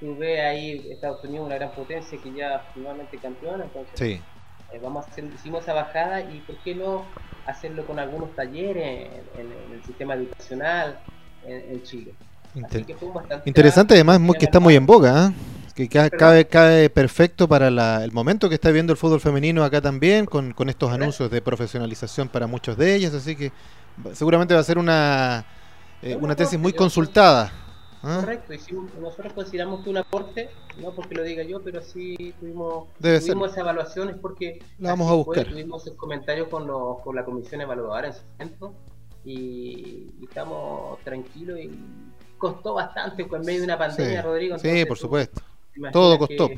tú 0.00 0.16
ves 0.16 0.40
ahí 0.40 0.90
Estados 0.90 1.22
Unidos, 1.24 1.46
una 1.46 1.54
gran 1.54 1.72
potencia 1.72 2.18
que 2.20 2.32
ya 2.32 2.64
finalmente 2.74 3.16
campeona, 3.18 3.64
entonces 3.64 3.92
sí. 3.94 4.20
eh, 4.72 4.80
vamos 4.82 5.06
a 5.06 5.10
hacer, 5.10 5.24
hicimos 5.32 5.62
esa 5.62 5.72
bajada 5.72 6.22
y 6.22 6.40
por 6.40 6.56
qué 6.64 6.74
no 6.74 7.04
hacerlo 7.46 7.86
con 7.86 7.98
algunos 7.98 8.34
talleres 8.34 9.08
en, 9.38 9.72
el 9.72 9.84
sistema 9.84 10.14
educacional 10.14 10.98
en, 11.46 11.82
Chile. 11.82 12.14
Interesante 13.44 13.94
además 13.94 14.20
que 14.38 14.46
está 14.46 14.58
muy 14.60 14.74
en 14.74 14.86
boga, 14.86 15.28
¿eh? 15.28 15.32
Que 15.74 15.88
cabe, 15.88 16.46
cabe 16.46 16.88
perfecto 16.88 17.48
para 17.48 17.68
el 17.68 18.12
momento 18.12 18.48
que 18.48 18.54
está 18.54 18.70
viendo 18.70 18.92
el 18.92 18.96
fútbol 18.96 19.20
femenino 19.20 19.64
acá 19.64 19.80
también, 19.80 20.24
con, 20.24 20.54
estos 20.68 20.92
anuncios 20.92 21.30
de 21.30 21.42
profesionalización 21.42 22.28
para 22.28 22.46
muchos 22.46 22.76
de 22.76 22.94
ellas, 22.94 23.12
así 23.12 23.34
que 23.34 23.52
seguramente 24.12 24.54
va 24.54 24.60
a 24.60 24.64
ser 24.64 24.78
una, 24.78 25.44
eh, 26.00 26.16
una 26.16 26.36
tesis 26.36 26.58
muy 26.58 26.72
consultada. 26.72 27.52
¿Ah? 28.04 28.18
Correcto, 28.20 28.52
y 28.52 29.00
nosotros 29.00 29.32
consideramos 29.32 29.82
que 29.82 29.90
un 29.90 29.96
aporte, 29.96 30.50
no 30.78 30.92
porque 30.92 31.14
lo 31.14 31.22
diga 31.22 31.42
yo, 31.42 31.62
pero 31.62 31.82
sí 31.82 32.34
tuvimos, 32.38 32.88
tuvimos 33.00 33.50
esa 33.50 33.60
evaluación, 33.62 34.10
es 34.10 34.16
porque 34.16 34.62
la 34.78 34.90
vamos 34.90 35.10
a 35.10 35.14
buscar. 35.14 35.46
tuvimos 35.46 35.86
el 35.86 35.96
comentario 35.96 36.50
con, 36.50 36.66
los, 36.66 37.00
con 37.00 37.16
la 37.16 37.24
comisión 37.24 37.62
evaluadora 37.62 38.08
en 38.08 38.14
su 38.14 38.20
momento 38.38 38.74
y, 39.24 40.12
estamos 40.22 41.00
tranquilos 41.02 41.58
y 41.58 41.70
costó 42.36 42.74
bastante 42.74 43.22
en 43.22 43.40
medio 43.40 43.60
de 43.60 43.64
una 43.64 43.78
pandemia, 43.78 44.22
Rodrigo. 44.22 44.58
Sí, 44.58 44.84
por 44.84 44.98
supuesto. 44.98 45.40
Todo 45.92 46.18
costó. 46.18 46.50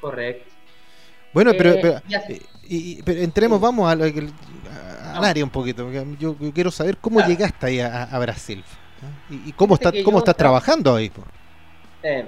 Correcto. 0.00 0.50
Bueno, 1.32 1.52
pero, 1.58 1.70
eh, 1.72 2.40
y, 2.68 3.02
entremos, 3.06 3.60
vamos 3.60 3.90
al, 3.90 4.32
área 5.02 5.44
un 5.44 5.50
poquito. 5.50 5.90
Yo, 6.18 6.36
quiero 6.54 6.70
saber 6.70 6.96
cómo 6.98 7.20
llegaste 7.20 7.66
ahí 7.66 7.80
a 7.80 8.18
Brasil. 8.18 8.64
¿Y, 9.30 9.52
cómo, 9.52 9.74
está, 9.74 9.92
cómo 10.04 10.18
estás 10.18 10.36
trabajando 10.36 10.94
ahí? 10.94 11.10
Eh, 12.02 12.26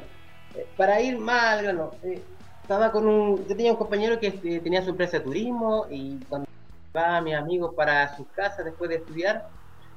eh, 0.55 0.67
para 0.77 1.01
ir 1.01 1.19
más 1.19 1.45
al 1.45 1.63
grano, 1.63 1.93
eh, 2.03 2.23
estaba 2.63 2.91
con 2.91 3.07
un, 3.07 3.47
yo 3.47 3.57
tenía 3.57 3.73
un 3.73 3.79
compañero 3.79 4.19
que 4.19 4.31
tenía 4.31 4.83
su 4.83 4.91
empresa 4.91 5.19
de 5.19 5.25
turismo 5.25 5.87
y 5.91 6.19
cuando 6.29 6.49
iba 6.93 7.17
a 7.17 7.21
mis 7.21 7.35
amigos 7.35 7.75
para 7.75 8.17
sus 8.17 8.27
casas 8.29 8.65
después 8.65 8.91
de 8.91 8.97
estudiar, 8.97 9.49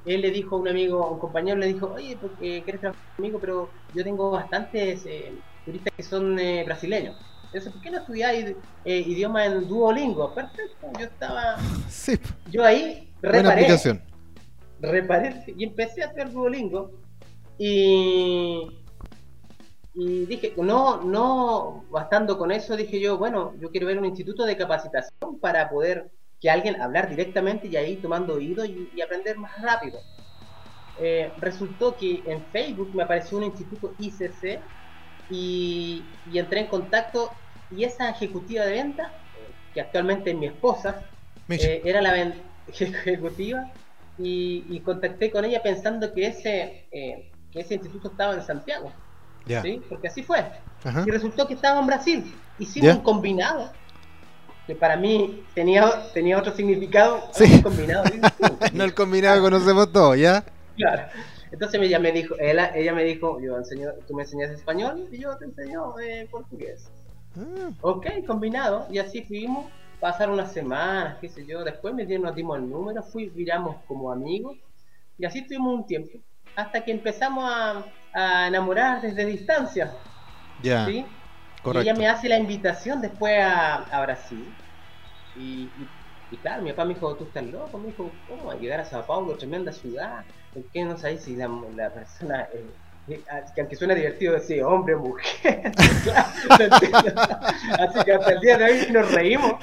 él 0.04 0.22
le 0.22 0.30
dijo 0.30 0.56
a 0.56 0.58
un 0.58 0.68
amigo, 0.68 1.02
a 1.04 1.10
un 1.10 1.18
compañero 1.18 1.58
le 1.58 1.66
dijo, 1.66 1.92
oye, 1.94 2.16
porque 2.20 2.62
quieres 2.62 2.80
trabajar 2.80 3.04
conmigo, 3.16 3.38
pero 3.38 3.68
yo 3.94 4.04
tengo 4.04 4.30
bastantes 4.30 5.06
turistas 5.64 5.92
que 5.96 6.02
son 6.02 6.36
brasileños. 6.64 7.16
Entonces, 7.46 7.72
¿por 7.72 7.82
qué 7.82 7.90
no 7.90 7.98
estudiáis 7.98 8.54
idioma 8.84 9.44
en 9.44 9.66
Duolingo? 9.68 10.32
Perfecto, 10.34 10.86
yo 10.98 11.06
estaba... 11.06 11.56
Sí. 11.88 12.18
Yo 12.50 12.64
ahí 12.64 13.12
reparé. 13.20 13.66
Reparé 14.80 15.44
y 15.56 15.64
empecé 15.64 16.02
a 16.02 16.06
hacer 16.06 16.30
Duolingo 16.30 16.92
y, 17.58 18.80
y 19.94 20.26
dije, 20.26 20.54
no, 20.56 21.02
no, 21.02 21.84
bastando 21.90 22.38
con 22.38 22.50
eso, 22.50 22.76
dije 22.76 22.98
yo, 23.00 23.18
bueno, 23.18 23.52
yo 23.60 23.70
quiero 23.70 23.86
ver 23.86 23.98
un 23.98 24.06
instituto 24.06 24.44
de 24.46 24.56
capacitación 24.56 25.38
para 25.40 25.68
poder 25.68 26.10
que 26.40 26.48
alguien 26.48 26.80
hablar 26.80 27.10
directamente 27.10 27.68
y 27.68 27.76
ahí 27.76 27.96
tomando 27.96 28.34
oído 28.34 28.64
y, 28.64 29.00
aprender 29.02 29.36
más 29.36 29.60
rápido. 29.60 29.98
Eh, 30.98 31.30
resultó 31.38 31.96
que 31.96 32.22
en 32.26 32.42
Facebook 32.46 32.94
me 32.94 33.02
apareció 33.02 33.38
un 33.38 33.44
instituto 33.44 33.94
ICC 33.98 34.60
y, 35.30 36.04
y 36.32 36.38
entré 36.38 36.60
en 36.60 36.66
contacto 36.66 37.30
y 37.70 37.84
esa 37.84 38.10
ejecutiva 38.10 38.64
de 38.64 38.72
venta, 38.72 39.12
que 39.72 39.80
actualmente 39.80 40.30
es 40.30 40.36
mi 40.36 40.46
esposa, 40.46 41.02
eh, 41.48 41.82
era 41.84 42.02
la 42.02 42.34
ejecutiva, 42.68 43.70
y, 44.18 44.80
contacté 44.80 45.30
con 45.30 45.44
ella 45.44 45.62
pensando 45.62 46.12
que 46.12 46.26
ese, 46.26 46.86
eh, 46.92 47.30
que 47.50 47.60
ese 47.60 47.74
instituto 47.74 48.08
estaba 48.08 48.34
en 48.34 48.42
Santiago. 48.42 48.92
¿sí? 49.46 49.82
Porque 49.88 50.08
así 50.08 50.22
fue. 50.22 50.44
Y 51.06 51.10
resultó 51.10 51.46
que 51.46 51.54
estaba 51.54 51.80
en 51.80 51.86
Brasil. 51.86 52.34
Hicimos 52.58 52.96
un 52.96 53.02
combinado 53.02 53.72
que 54.66 54.74
para 54.74 54.96
mí 54.96 55.42
tenía, 55.54 56.12
tenía 56.12 56.38
otro 56.38 56.54
significado. 56.54 57.28
Sí. 57.32 57.62
combinado. 57.62 58.04
no 58.72 58.84
el 58.84 58.94
combinado 58.94 59.40
conocemos 59.40 59.90
todos, 59.90 60.18
¿ya? 60.18 60.44
Claro. 60.76 61.04
Entonces 61.60 61.82
ella 61.82 61.98
me 61.98 62.10
dijo, 62.10 62.36
ella, 62.38 62.72
ella 62.74 62.94
me 62.94 63.04
dijo, 63.04 63.38
yo 63.38 63.58
enseño, 63.58 63.90
tú 64.08 64.14
me 64.14 64.22
enseñas 64.22 64.50
español 64.50 65.06
y 65.12 65.18
yo 65.18 65.36
te 65.36 65.44
enseño 65.44 65.98
eh, 66.00 66.26
portugués. 66.30 66.90
Ah. 67.36 67.70
Ok, 67.82 68.06
combinado. 68.26 68.86
Y 68.90 68.98
así 68.98 69.22
fuimos 69.22 69.66
pasaron 70.00 70.34
unas 70.34 70.52
semanas, 70.52 71.18
qué 71.20 71.28
sé 71.28 71.44
yo, 71.46 71.62
después 71.62 71.94
me 71.94 72.06
dieron, 72.06 72.24
nos 72.24 72.34
dimos 72.34 72.58
el 72.58 72.68
número, 72.68 73.02
fui, 73.02 73.28
viramos 73.28 73.76
como 73.86 74.10
amigos 74.10 74.56
y 75.18 75.26
así 75.26 75.42
tuvimos 75.42 75.74
un 75.74 75.86
tiempo, 75.86 76.18
hasta 76.56 76.82
que 76.82 76.90
empezamos 76.90 77.44
a, 77.52 77.84
enamorar 78.48 79.02
desde 79.02 79.24
distancia. 79.24 79.92
Ya. 80.62 80.86
¿sí? 80.86 81.04
Correcto. 81.62 81.86
Y 81.86 81.90
ella 81.90 81.98
me 81.98 82.08
hace 82.08 82.28
la 82.28 82.38
invitación 82.38 83.00
después 83.00 83.38
a, 83.40 84.00
Brasil. 84.02 84.52
Y, 85.36 85.68
claro, 86.42 86.62
mi 86.62 86.70
papá 86.70 86.86
me 86.86 86.94
dijo, 86.94 87.14
tú 87.14 87.24
estás 87.24 87.44
loco, 87.44 87.78
me 87.78 87.88
dijo, 87.88 88.10
¿cómo 88.28 88.50
a 88.50 88.56
llegar 88.56 88.80
a 88.80 88.84
Sao 88.84 89.06
Paulo, 89.06 89.36
tremenda 89.36 89.70
ciudad? 89.70 90.24
¿Por 90.52 90.64
qué 90.72 90.84
no 90.84 90.96
sabes 90.98 91.22
si 91.22 91.36
la, 91.36 91.48
la 91.76 91.90
persona... 91.90 92.48
Eh, 92.52 92.66
que 93.54 93.60
aunque 93.60 93.76
suena 93.76 93.94
divertido 93.94 94.34
decir 94.34 94.62
hombre 94.62 94.94
o 94.94 95.00
mujer, 95.00 95.32
así 97.80 98.04
que 98.04 98.12
hasta 98.12 98.32
el 98.32 98.40
día 98.40 98.56
de 98.56 98.64
hoy 98.64 98.92
nos 98.92 99.10
reímos, 99.12 99.54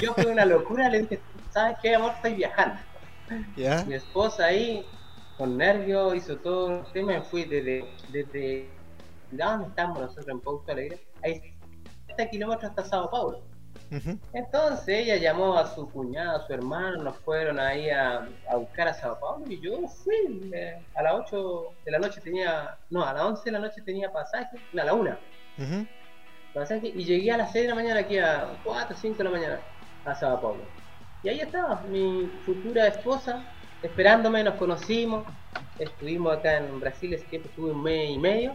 yo 0.00 0.12
fue 0.14 0.26
una 0.26 0.44
locura, 0.44 0.90
le 0.90 1.02
dije, 1.02 1.20
¿sabes 1.50 1.78
qué 1.80 1.94
amor? 1.94 2.12
Estoy 2.16 2.34
viajando. 2.34 2.76
Mi 3.86 3.94
esposa 3.94 4.46
ahí, 4.46 4.84
con 5.38 5.56
nervios, 5.56 6.16
hizo 6.16 6.36
todo 6.36 6.80
el 6.80 6.92
tema, 6.92 7.12
me 7.12 7.22
fui 7.22 7.44
desde, 7.44 7.84
desde, 8.12 8.68
¿dónde 9.30 9.68
estamos 9.68 10.00
nosotros 10.00 10.28
en 10.28 10.40
Pouso 10.40 10.70
Alegre? 10.70 11.00
Ahí 11.22 11.40
70 12.08 12.30
kilómetros 12.30 12.70
hasta 12.70 12.84
Sao 12.84 13.10
Paulo. 13.10 13.42
Entonces 14.32 14.88
ella 14.88 15.16
llamó 15.16 15.58
a 15.58 15.66
su 15.74 15.90
cuñado, 15.90 16.36
a 16.36 16.46
su 16.46 16.52
hermano, 16.52 17.02
nos 17.02 17.16
fueron 17.18 17.58
ahí 17.58 17.90
a, 17.90 18.28
buscar 18.54 18.88
a 18.88 18.94
Sao 18.94 19.18
Paulo 19.18 19.44
y 19.48 19.60
yo 19.60 19.86
fui. 19.88 20.50
Eh, 20.52 20.80
a 20.94 21.02
las 21.02 21.14
8 21.14 21.74
de 21.84 21.90
la 21.90 21.98
noche 21.98 22.20
tenía, 22.20 22.78
no, 22.90 23.04
a 23.04 23.12
las 23.12 23.22
11 23.22 23.44
de 23.44 23.52
la 23.52 23.58
noche 23.58 23.82
tenía 23.82 24.12
pasaje, 24.12 24.58
no, 24.72 24.82
a 24.82 24.84
la 24.84 24.94
1. 24.94 25.16
Pasaje 26.54 26.88
y 26.88 27.04
llegué 27.04 27.32
a 27.32 27.38
las 27.38 27.52
6 27.52 27.64
de 27.64 27.68
la 27.68 27.74
mañana 27.74 28.00
aquí 28.00 28.18
a 28.18 28.58
4, 28.64 28.96
5 28.96 29.18
de 29.18 29.24
la 29.24 29.30
mañana 29.30 29.60
a 30.04 30.14
Sao 30.14 30.40
Paulo. 30.40 30.62
Y 31.22 31.28
ahí 31.28 31.40
estaba 31.40 31.82
mi 31.82 32.30
futura 32.46 32.86
esposa 32.86 33.44
esperándome, 33.82 34.44
nos 34.44 34.54
conocimos, 34.54 35.26
estuvimos 35.78 36.36
acá 36.36 36.58
en 36.58 36.80
Brasil, 36.80 37.12
ese 37.14 37.24
tiempo 37.26 37.48
estuve 37.48 37.72
un 37.72 37.82
mes 37.82 38.10
y 38.10 38.18
medio, 38.18 38.54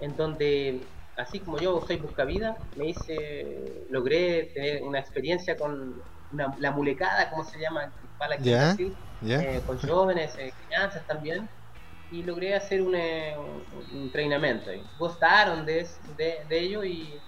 en 0.00 0.16
donde 0.16 0.80
así 1.22 1.40
como 1.40 1.58
yo 1.58 1.82
soy 1.86 1.96
buscavida, 1.96 2.56
me 2.76 2.88
hice, 2.88 3.84
logré 3.90 4.50
tener 4.54 4.82
una 4.82 4.98
experiencia 4.98 5.56
con 5.56 6.02
la 6.58 6.70
mulecada, 6.70 7.30
como 7.30 7.44
se 7.44 7.58
llama, 7.58 7.92
para 8.18 8.36
eh, 8.36 9.60
con 9.66 9.78
jóvenes, 9.78 10.34
eh, 10.38 10.52
crianzas 10.66 11.06
también, 11.06 11.48
y 12.10 12.22
logré 12.22 12.54
hacer 12.54 12.82
un, 12.82 12.94
eh, 12.94 13.34
entrenamiento. 13.92 14.72
Y 14.72 14.82
gustaron 14.98 15.66
de, 15.66 15.86
de, 16.16 16.58
ello 16.58 16.84
y, 16.84 17.18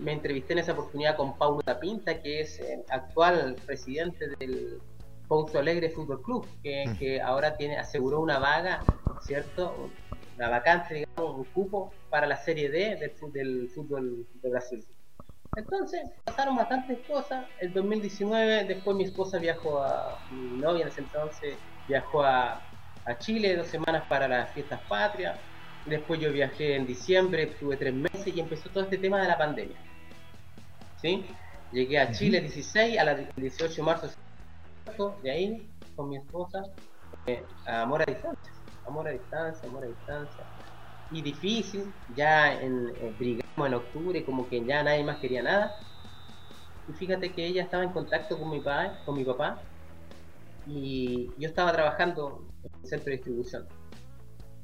me 0.00 0.12
entrevisté 0.12 0.54
en 0.54 0.60
esa 0.60 0.72
oportunidad 0.72 1.16
con 1.16 1.36
Paulo 1.36 1.60
Tapinta, 1.62 2.20
que 2.22 2.40
es 2.40 2.58
el 2.58 2.82
actual 2.88 3.54
presidente 3.66 4.28
del 4.38 4.80
Pouso 5.28 5.58
Alegre 5.58 5.90
Fútbol 5.90 6.22
Club, 6.22 6.46
que, 6.62 6.86
mm. 6.86 6.98
que 6.98 7.20
ahora 7.20 7.56
tiene 7.56 7.76
aseguró 7.76 8.20
una 8.20 8.38
vaga, 8.38 8.82
¿cierto? 9.20 9.90
La 10.36 10.48
vacante, 10.48 10.94
digamos, 10.94 11.36
un 11.36 11.44
cupo 11.44 11.92
para 12.10 12.26
la 12.26 12.36
Serie 12.36 12.70
D 12.70 12.96
del, 12.96 13.32
del 13.32 13.68
fútbol 13.70 14.26
de 14.42 14.50
Brasil. 14.50 14.84
Entonces, 15.56 16.00
pasaron 16.24 16.56
bastantes 16.56 16.98
cosas. 17.06 17.46
El 17.60 17.72
2019, 17.72 18.64
después 18.64 18.96
mi 18.96 19.04
esposa 19.04 19.38
viajó 19.38 19.82
a, 19.82 20.18
mi 20.30 20.58
novia 20.58 20.82
en 20.82 20.88
ese 20.88 21.02
entonces, 21.02 21.58
viajó 21.86 22.22
a, 22.22 22.62
a 23.04 23.18
Chile 23.18 23.56
dos 23.56 23.66
semanas 23.66 24.04
para 24.08 24.26
las 24.26 24.50
fiestas 24.52 24.80
patrias. 24.88 25.38
Después 25.84 26.20
yo 26.20 26.32
viajé 26.32 26.76
en 26.76 26.86
diciembre, 26.86 27.42
estuve 27.42 27.76
tres 27.76 27.92
meses 27.92 28.34
y 28.34 28.40
empezó 28.40 28.70
todo 28.70 28.84
este 28.84 28.98
tema 28.98 29.20
de 29.20 29.28
la 29.28 29.36
pandemia. 29.36 29.76
¿Sí? 31.00 31.26
Llegué 31.72 31.98
a 31.98 32.12
Chile 32.12 32.38
el 32.38 32.44
16, 32.44 32.98
a 32.98 33.04
la 33.04 33.14
18 33.14 33.74
de 33.74 33.82
marzo, 33.82 34.08
de 35.22 35.30
ahí, 35.30 35.68
con 35.96 36.08
mi 36.08 36.16
esposa, 36.16 36.62
eh, 37.26 37.42
a 37.66 37.82
amor 37.82 38.02
a 38.02 38.04
distancia 38.04 38.61
amor 38.86 39.08
a 39.08 39.10
distancia, 39.10 39.68
amor 39.68 39.84
a 39.84 39.88
distancia. 39.88 40.44
Y 41.10 41.20
difícil, 41.20 41.92
ya 42.16 42.60
en, 42.60 42.92
brigamos 43.18 43.66
en 43.66 43.74
octubre, 43.74 44.24
como 44.24 44.48
que 44.48 44.64
ya 44.64 44.82
nadie 44.82 45.04
más 45.04 45.18
quería 45.18 45.42
nada. 45.42 45.76
Y 46.88 46.92
fíjate 46.92 47.32
que 47.32 47.46
ella 47.46 47.62
estaba 47.62 47.84
en 47.84 47.90
contacto 47.90 48.38
con 48.38 48.50
mi 48.50 48.60
papá, 48.60 48.98
con 49.04 49.16
mi 49.16 49.24
papá 49.24 49.60
y 50.66 51.30
yo 51.38 51.48
estaba 51.48 51.72
trabajando 51.72 52.44
en 52.62 52.70
el 52.82 52.88
centro 52.88 53.06
de 53.06 53.16
distribución. 53.16 53.66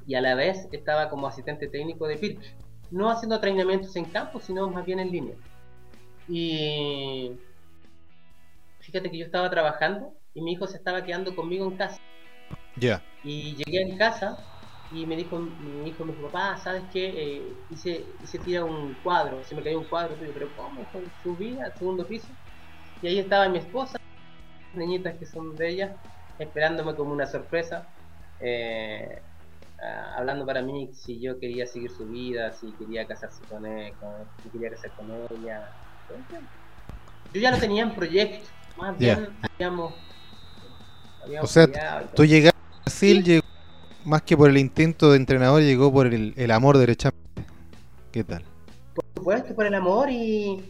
Y 0.07 0.15
a 0.15 0.21
la 0.21 0.35
vez 0.35 0.69
estaba 0.73 1.11
como 1.11 1.27
asistente 1.27 1.69
técnico 1.69 2.07
de 2.07 2.17
Pirch. 2.17 2.57
No 2.91 3.11
haciendo 3.11 3.35
entrenamientos 3.35 3.95
en 3.97 4.07
campo, 4.07 4.41
sino 4.41 4.69
más 4.71 4.87
bien 4.87 5.01
en 5.01 5.11
línea. 5.11 5.37
Y 6.29 7.33
fíjate 8.81 9.11
que 9.11 9.19
yo 9.19 9.27
estaba 9.27 9.51
trabajando 9.51 10.15
y 10.33 10.41
mi 10.41 10.53
hijo 10.53 10.67
se 10.67 10.79
estaba 10.79 11.05
quedando 11.05 11.37
conmigo 11.37 11.67
en 11.67 11.77
casa. 11.77 11.99
Ya. 12.77 13.03
Y 13.25 13.57
llegué 13.57 13.83
en 13.83 13.99
casa 13.99 14.39
y 14.93 15.05
me 15.07 15.17
dijo 15.17 15.39
mi 15.39 15.91
hijo, 15.91 16.05
mi 16.05 16.13
papá, 16.13 16.57
¿sabes 16.57 16.83
qué? 16.93 17.09
Eh, 17.09 17.43
hice, 17.71 18.05
hice 18.23 18.39
tira 18.39 18.65
un 18.65 18.95
cuadro, 19.03 19.43
se 19.45 19.55
me 19.55 19.63
cayó 19.63 19.79
un 19.81 19.85
cuadro, 19.85 20.17
pero 20.19 20.49
¿cómo? 20.57 20.81
Subí 21.23 21.59
al 21.61 21.73
segundo 21.75 22.07
piso 22.07 22.29
y 23.03 23.09
ahí 23.09 23.19
estaba 23.19 23.49
mi 23.49 23.59
esposa, 23.59 23.99
niñitas 24.75 25.17
que 25.17 25.27
son 25.27 25.55
de 25.57 25.69
ella, 25.69 25.97
esperándome 26.39 26.95
como 26.95 27.13
una 27.13 27.27
sorpresa, 27.27 27.87
eh, 28.41 29.21
hablando 30.17 30.47
para 30.47 30.63
mí 30.63 30.91
si 30.95 31.21
yo 31.21 31.39
quería 31.39 31.67
seguir 31.67 31.91
su 31.91 32.07
vida, 32.07 32.53
si 32.53 32.73
quería 32.73 33.07
casarse 33.07 33.43
con 33.49 33.67
él, 33.67 33.93
si 34.43 34.49
quería 34.49 34.71
casar 34.71 34.91
con 34.93 35.11
ella. 35.11 35.71
Yo 37.35 37.41
ya 37.41 37.51
lo 37.51 37.59
tenía 37.59 37.83
en 37.83 37.95
proyecto, 37.95 38.49
más 38.79 38.97
bien 38.97 39.29
habíamos, 39.43 39.93
O 41.43 41.47
sea, 41.47 42.09
tú 42.15 42.25
llegaste 42.25 42.58
Brasil, 42.88 43.23
llegó, 43.23 43.47
más 44.04 44.23
que 44.23 44.37
por 44.37 44.49
el 44.49 44.57
intento 44.57 45.11
de 45.11 45.18
entrenador, 45.18 45.61
llegó 45.61 45.92
por 45.92 46.07
el, 46.07 46.33
el 46.37 46.50
amor 46.50 46.78
derechamente. 46.78 47.45
¿Qué 48.11 48.25
tal? 48.25 48.42
Por 48.95 49.04
supuesto, 49.14 49.54
por 49.54 49.66
el 49.66 49.75
amor 49.75 50.09
y 50.11 50.62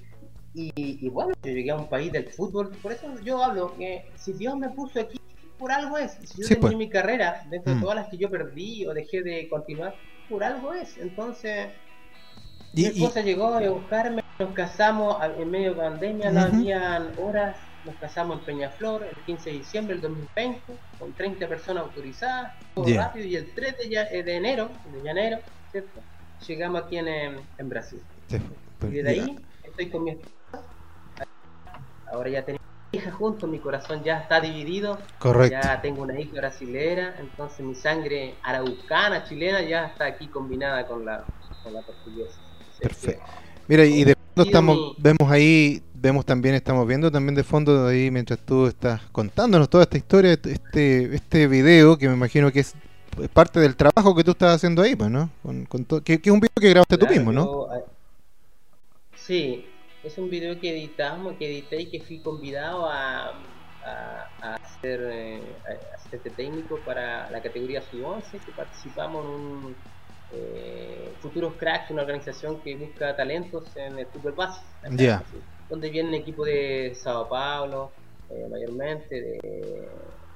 y, 0.54 1.08
bueno, 1.10 1.32
yo 1.44 1.52
llegué 1.52 1.70
a 1.70 1.76
un 1.76 1.88
país 1.88 2.10
del 2.10 2.28
fútbol, 2.30 2.70
por 2.82 2.90
eso 2.90 3.06
yo 3.22 3.44
hablo 3.44 3.76
que 3.76 4.06
si 4.16 4.32
Dios 4.32 4.56
me 4.56 4.68
puso 4.70 4.98
aquí, 4.98 5.20
por 5.56 5.70
algo 5.70 5.96
es. 5.98 6.18
Si 6.24 6.42
yo 6.42 6.48
terminé 6.48 6.60
pues. 6.60 6.76
mi 6.76 6.88
carrera, 6.88 7.46
dentro 7.48 7.74
de 7.74 7.78
mm. 7.78 7.82
todas 7.82 7.96
las 7.96 8.08
que 8.08 8.16
yo 8.16 8.28
perdí 8.28 8.84
o 8.86 8.92
dejé 8.92 9.22
de 9.22 9.48
continuar, 9.48 9.94
por 10.28 10.42
algo 10.42 10.72
es. 10.72 10.98
Entonces, 10.98 11.68
mi 12.72 12.86
esposa 12.86 13.20
llegó 13.20 13.54
a 13.54 13.68
buscarme, 13.68 14.24
nos 14.38 14.52
casamos 14.52 15.16
en 15.38 15.50
medio 15.50 15.70
de 15.70 15.76
pandemia, 15.76 16.32
no 16.32 16.40
habían 16.40 17.12
horas, 17.20 17.56
nos 17.84 17.94
casamos 17.96 18.40
en 18.40 18.44
Peñaflor 18.44 19.04
el 19.04 19.16
15 19.24 19.50
de 19.50 19.58
diciembre 19.58 19.94
del 19.94 20.02
2020, 20.02 20.60
con 20.98 21.12
30 21.12 21.48
personas 21.48 21.84
autorizadas, 21.84 22.52
todo 22.74 22.86
rápido, 22.94 23.26
y 23.26 23.36
el 23.36 23.52
3 23.52 23.76
de, 23.78 24.22
de, 24.22 24.36
enero, 24.36 24.70
de 25.02 25.10
enero, 25.10 25.38
¿cierto? 25.70 26.00
Llegamos 26.46 26.82
aquí 26.82 26.98
en, 26.98 27.08
en 27.08 27.68
Brasil. 27.68 28.00
Pues, 28.78 28.92
y 28.92 28.96
desde 28.96 29.10
ahí 29.10 29.38
estoy 29.64 29.90
con 29.90 30.04
mi 30.04 30.10
esposa 30.10 30.38
ahora 32.12 32.30
ya 32.30 32.44
tengo 32.44 32.58
una 32.58 32.98
hija 32.98 33.10
junto, 33.12 33.46
mi 33.46 33.58
corazón 33.58 34.02
ya 34.02 34.18
está 34.18 34.40
dividido. 34.40 34.98
Correcto. 35.18 35.58
Ya 35.62 35.80
tengo 35.80 36.02
una 36.02 36.18
hija 36.18 36.32
brasilera, 36.34 37.14
entonces 37.18 37.60
mi 37.60 37.74
sangre 37.74 38.34
araucana, 38.42 39.24
chilena, 39.24 39.62
ya 39.62 39.86
está 39.86 40.06
aquí 40.06 40.28
combinada 40.28 40.86
con 40.86 41.04
la, 41.04 41.24
con 41.62 41.74
la 41.74 41.82
portuguesa. 41.82 42.38
Perfecto. 42.80 43.24
Mira, 43.66 43.84
y 43.84 44.04
de 44.04 44.14
fondo 44.14 44.42
estamos, 44.44 44.94
vemos 44.98 45.30
ahí, 45.30 45.82
vemos 46.00 46.24
también, 46.24 46.54
estamos 46.54 46.86
viendo 46.86 47.10
también 47.10 47.34
de 47.34 47.44
fondo 47.44 47.86
ahí 47.86 48.10
mientras 48.10 48.38
tú 48.40 48.66
estás 48.66 49.02
contándonos 49.12 49.68
toda 49.68 49.84
esta 49.84 49.96
historia, 49.96 50.32
este, 50.32 51.14
este 51.14 51.46
video 51.46 51.98
que 51.98 52.08
me 52.08 52.14
imagino 52.14 52.50
que 52.52 52.60
es 52.60 52.74
parte 53.32 53.60
del 53.60 53.76
trabajo 53.76 54.14
que 54.14 54.24
tú 54.24 54.32
estás 54.32 54.56
haciendo 54.56 54.82
ahí, 54.82 54.94
pues, 54.94 55.10
¿no? 55.10 55.30
Con, 55.42 55.84
que, 56.02 56.14
es 56.14 56.30
un 56.30 56.40
video 56.40 56.54
que 56.60 56.70
grabaste 56.70 56.98
tú 56.98 57.06
mismo, 57.06 57.32
¿no? 57.32 57.74
Eh, 57.74 57.84
sí, 59.16 59.66
es 60.04 60.16
un 60.18 60.30
video 60.30 60.58
que 60.60 60.70
editamos, 60.70 61.34
que 61.36 61.46
edité 61.46 61.82
y 61.82 61.86
que 61.86 62.00
fui 62.00 62.20
convidado 62.20 62.86
a, 62.86 63.32
a, 63.84 64.54
hacer, 64.54 65.00
eh, 65.10 65.42
este 66.12 66.30
técnico 66.30 66.78
para 66.86 67.30
la 67.30 67.42
categoría 67.42 67.82
sub-11, 67.90 68.22
que 68.44 68.52
participamos 68.52 69.24
en 69.24 69.30
un 69.30 69.76
eh, 70.32 71.12
Futuros 71.20 71.54
Cracks, 71.58 71.90
una 71.90 72.02
organización 72.02 72.60
que 72.60 72.76
busca 72.76 73.16
talentos 73.16 73.64
en 73.76 73.98
el 73.98 74.06
fútbol 74.06 74.32
base, 74.32 74.60
donde 75.68 75.90
vienen 75.90 76.14
equipos 76.14 76.46
de 76.46 76.92
Sao 76.94 77.28
Paulo, 77.28 77.92
eh, 78.30 78.46
mayormente, 78.50 79.20
de, 79.20 79.88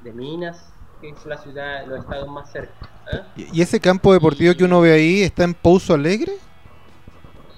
de 0.02 0.12
Minas, 0.12 0.72
que 1.00 1.10
es 1.10 1.26
la 1.26 1.36
ciudad, 1.36 1.86
los 1.86 2.00
estados 2.00 2.28
más 2.28 2.50
cerca. 2.50 2.88
¿ah? 3.12 3.26
¿Y 3.36 3.60
ese 3.60 3.80
campo 3.80 4.12
deportivo 4.12 4.54
que 4.54 4.64
uno 4.64 4.80
ve 4.80 4.92
ahí 4.92 5.22
está 5.22 5.44
en 5.44 5.54
Pouso 5.54 5.94
Alegre? 5.94 6.32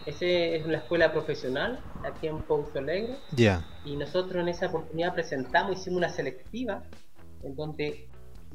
Ese 0.06 0.56
es 0.56 0.66
una 0.66 0.78
escuela 0.78 1.12
profesional 1.12 1.80
aquí 2.04 2.26
en 2.26 2.38
Pouso 2.42 2.78
Alegre. 2.78 3.16
Ya. 3.32 3.64
Y 3.84 3.96
nosotros 3.96 4.42
en 4.42 4.48
esa 4.48 4.66
oportunidad 4.66 5.14
presentamos, 5.14 5.78
hicimos 5.78 5.98
una 5.98 6.08
selectiva, 6.08 6.82
en 7.42 7.54
donde 7.54 8.08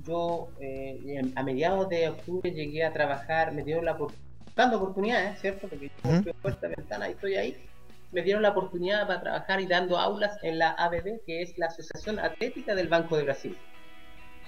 yo 0.05 0.49
eh, 0.59 1.21
a 1.35 1.43
mediados 1.43 1.89
de 1.89 2.09
octubre 2.09 2.51
llegué 2.51 2.83
a 2.83 2.93
trabajar, 2.93 3.53
me 3.53 3.63
dieron 3.63 3.85
la 3.85 3.93
buscando 3.93 4.77
oportunidades, 4.77 5.39
¿cierto? 5.39 5.67
Porque 5.67 5.91
yo 6.03 6.09
uh 6.09 6.33
puerta 6.41 6.67
ventana 6.67 7.09
y 7.09 7.11
estoy 7.11 7.35
ahí. 7.35 7.68
Me 8.11 8.23
dieron 8.23 8.41
la 8.41 8.51
oportunidad 8.51 9.07
para 9.07 9.21
trabajar 9.21 9.61
y 9.61 9.67
dando 9.67 9.97
aulas 9.97 10.37
en 10.43 10.59
la 10.59 10.71
ABB, 10.71 11.21
que 11.25 11.41
es 11.41 11.57
la 11.57 11.67
Asociación 11.67 12.19
Atlética 12.19 12.75
del 12.75 12.87
Banco 12.87 13.17
de 13.17 13.23
Brasil. 13.23 13.57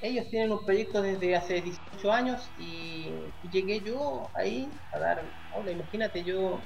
Ellos 0.02 0.28
tienen 0.30 0.52
un 0.52 0.65
proyecto 0.65 1.02
desde 1.02 1.36
hace 1.36 1.62
18 1.62 2.12
años 2.12 2.52
y, 2.58 3.13
y 3.43 3.50
llegué 3.50 3.82
yo 3.82 4.32
ahí 4.34 4.71
a 4.91 5.00
dar 5.00 5.32
aula. 5.52 5.71
Imagínate, 5.71 6.24
yo 6.24 6.62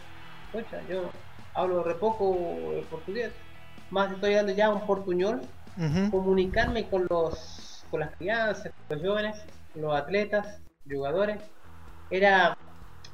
yo 0.88 1.12
hablo 1.53 1.84
re 1.84 1.95
poco 1.95 2.71
portugués, 2.89 3.34
más 3.89 4.12
estoy 4.12 4.34
dando 4.36 4.53
ya 4.53 4.69
un 4.69 4.86
portuñol, 4.86 5.41
comunicarme 6.12 6.89
con 6.89 7.05
los 7.10 7.86
con 7.89 7.99
las 7.99 8.15
crianzas, 8.15 8.71
los 8.89 9.01
jóvenes, 9.01 9.36
los 9.73 9.93
atletas, 9.93 10.62
jugadores, 10.89 11.39
era 12.10 12.58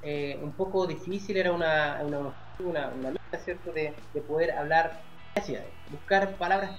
eh, 0.02 0.39
un 0.41 0.54
poco 0.54 0.88
difícil, 0.88 1.38
era 1.38 1.52
una, 1.52 2.02
una, 2.04 2.36
una, 2.60 3.12
meta, 3.12 3.21
¿cierto?, 3.39 3.72
de, 3.72 3.94
poder 4.28 4.52
hablar, 4.52 5.02
buscar 5.91 6.36
palabras 6.38 6.72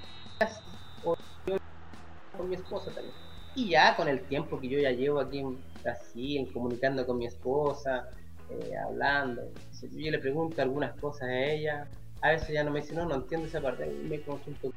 con 2.37 2.49
mi 2.49 2.55
esposa 2.55 2.91
también. 2.93 3.15
Y 3.55 3.71
ya 3.71 3.95
con 3.97 4.09
el 4.09 4.23
tiempo 4.23 4.59
que 4.59 4.69
yo 4.69 4.79
ya 4.79 4.91
llevo 4.91 5.21
aquí 5.21 5.41
en 5.41 5.59
Brasil, 5.83 6.51
comunicando 6.53 7.07
con 7.07 7.19
mi 7.19 7.27
esposa, 7.27 8.09
eh, 8.51 8.77
hablando. 8.77 9.43
yo 9.83 10.11
le 10.11 10.19
pregunto 10.19 10.63
algunas 10.63 10.99
cosas 11.01 11.29
a 11.29 11.45
ella, 11.45 11.87
a 12.23 12.31
veces 12.31 12.51
ya 12.51 12.65
no 12.65 12.71
me 12.71 12.81
dice, 12.81 12.95
no, 12.95 13.05
no 13.05 13.17
entiendo 13.17 13.47
esa 13.47 13.61
parte, 13.61 13.87
me 13.87 14.21
consulto 14.23 14.73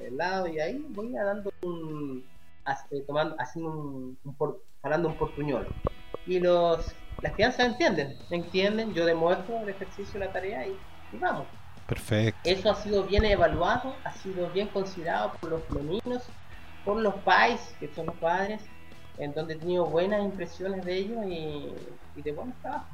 el 0.00 0.16
lado 0.16 0.46
y 0.46 0.60
ahí 0.60 0.84
voy 0.90 1.12
dando 1.12 1.52
un, 1.62 2.24
tomando, 3.06 3.36
haciendo 3.38 3.70
un, 3.70 4.18
hablando 4.82 5.08
un 5.08 5.16
portuñol. 5.16 5.66
Y 6.26 6.40
los, 6.40 6.94
las 7.20 7.32
crianzas 7.32 7.66
entienden, 7.66 8.16
entienden, 8.30 8.94
yo 8.94 9.04
demuestro 9.04 9.60
el 9.60 9.68
ejercicio, 9.68 10.20
la 10.20 10.32
tarea 10.32 10.66
y, 10.66 10.76
vamos. 11.20 11.46
Perfecto. 11.86 12.40
Eso 12.44 12.70
ha 12.70 12.74
sido 12.76 13.04
bien 13.04 13.24
evaluado, 13.24 13.94
ha 14.04 14.12
sido 14.12 14.48
bien 14.50 14.68
considerado 14.68 15.32
por 15.40 15.50
los 15.50 15.70
meninos, 15.70 16.22
por 16.84 16.96
los 16.96 17.14
pais, 17.16 17.60
que 17.78 17.88
son 17.94 18.06
los 18.06 18.14
padres, 18.16 18.62
en 19.18 19.34
donde 19.34 19.54
he 19.54 19.56
tenido 19.58 19.84
buenas 19.84 20.24
impresiones 20.24 20.84
de 20.84 20.96
ellos 20.96 21.24
y, 21.26 21.74
y 22.16 22.22
de 22.22 22.32
buenos 22.32 22.56
trabajos. 22.62 22.88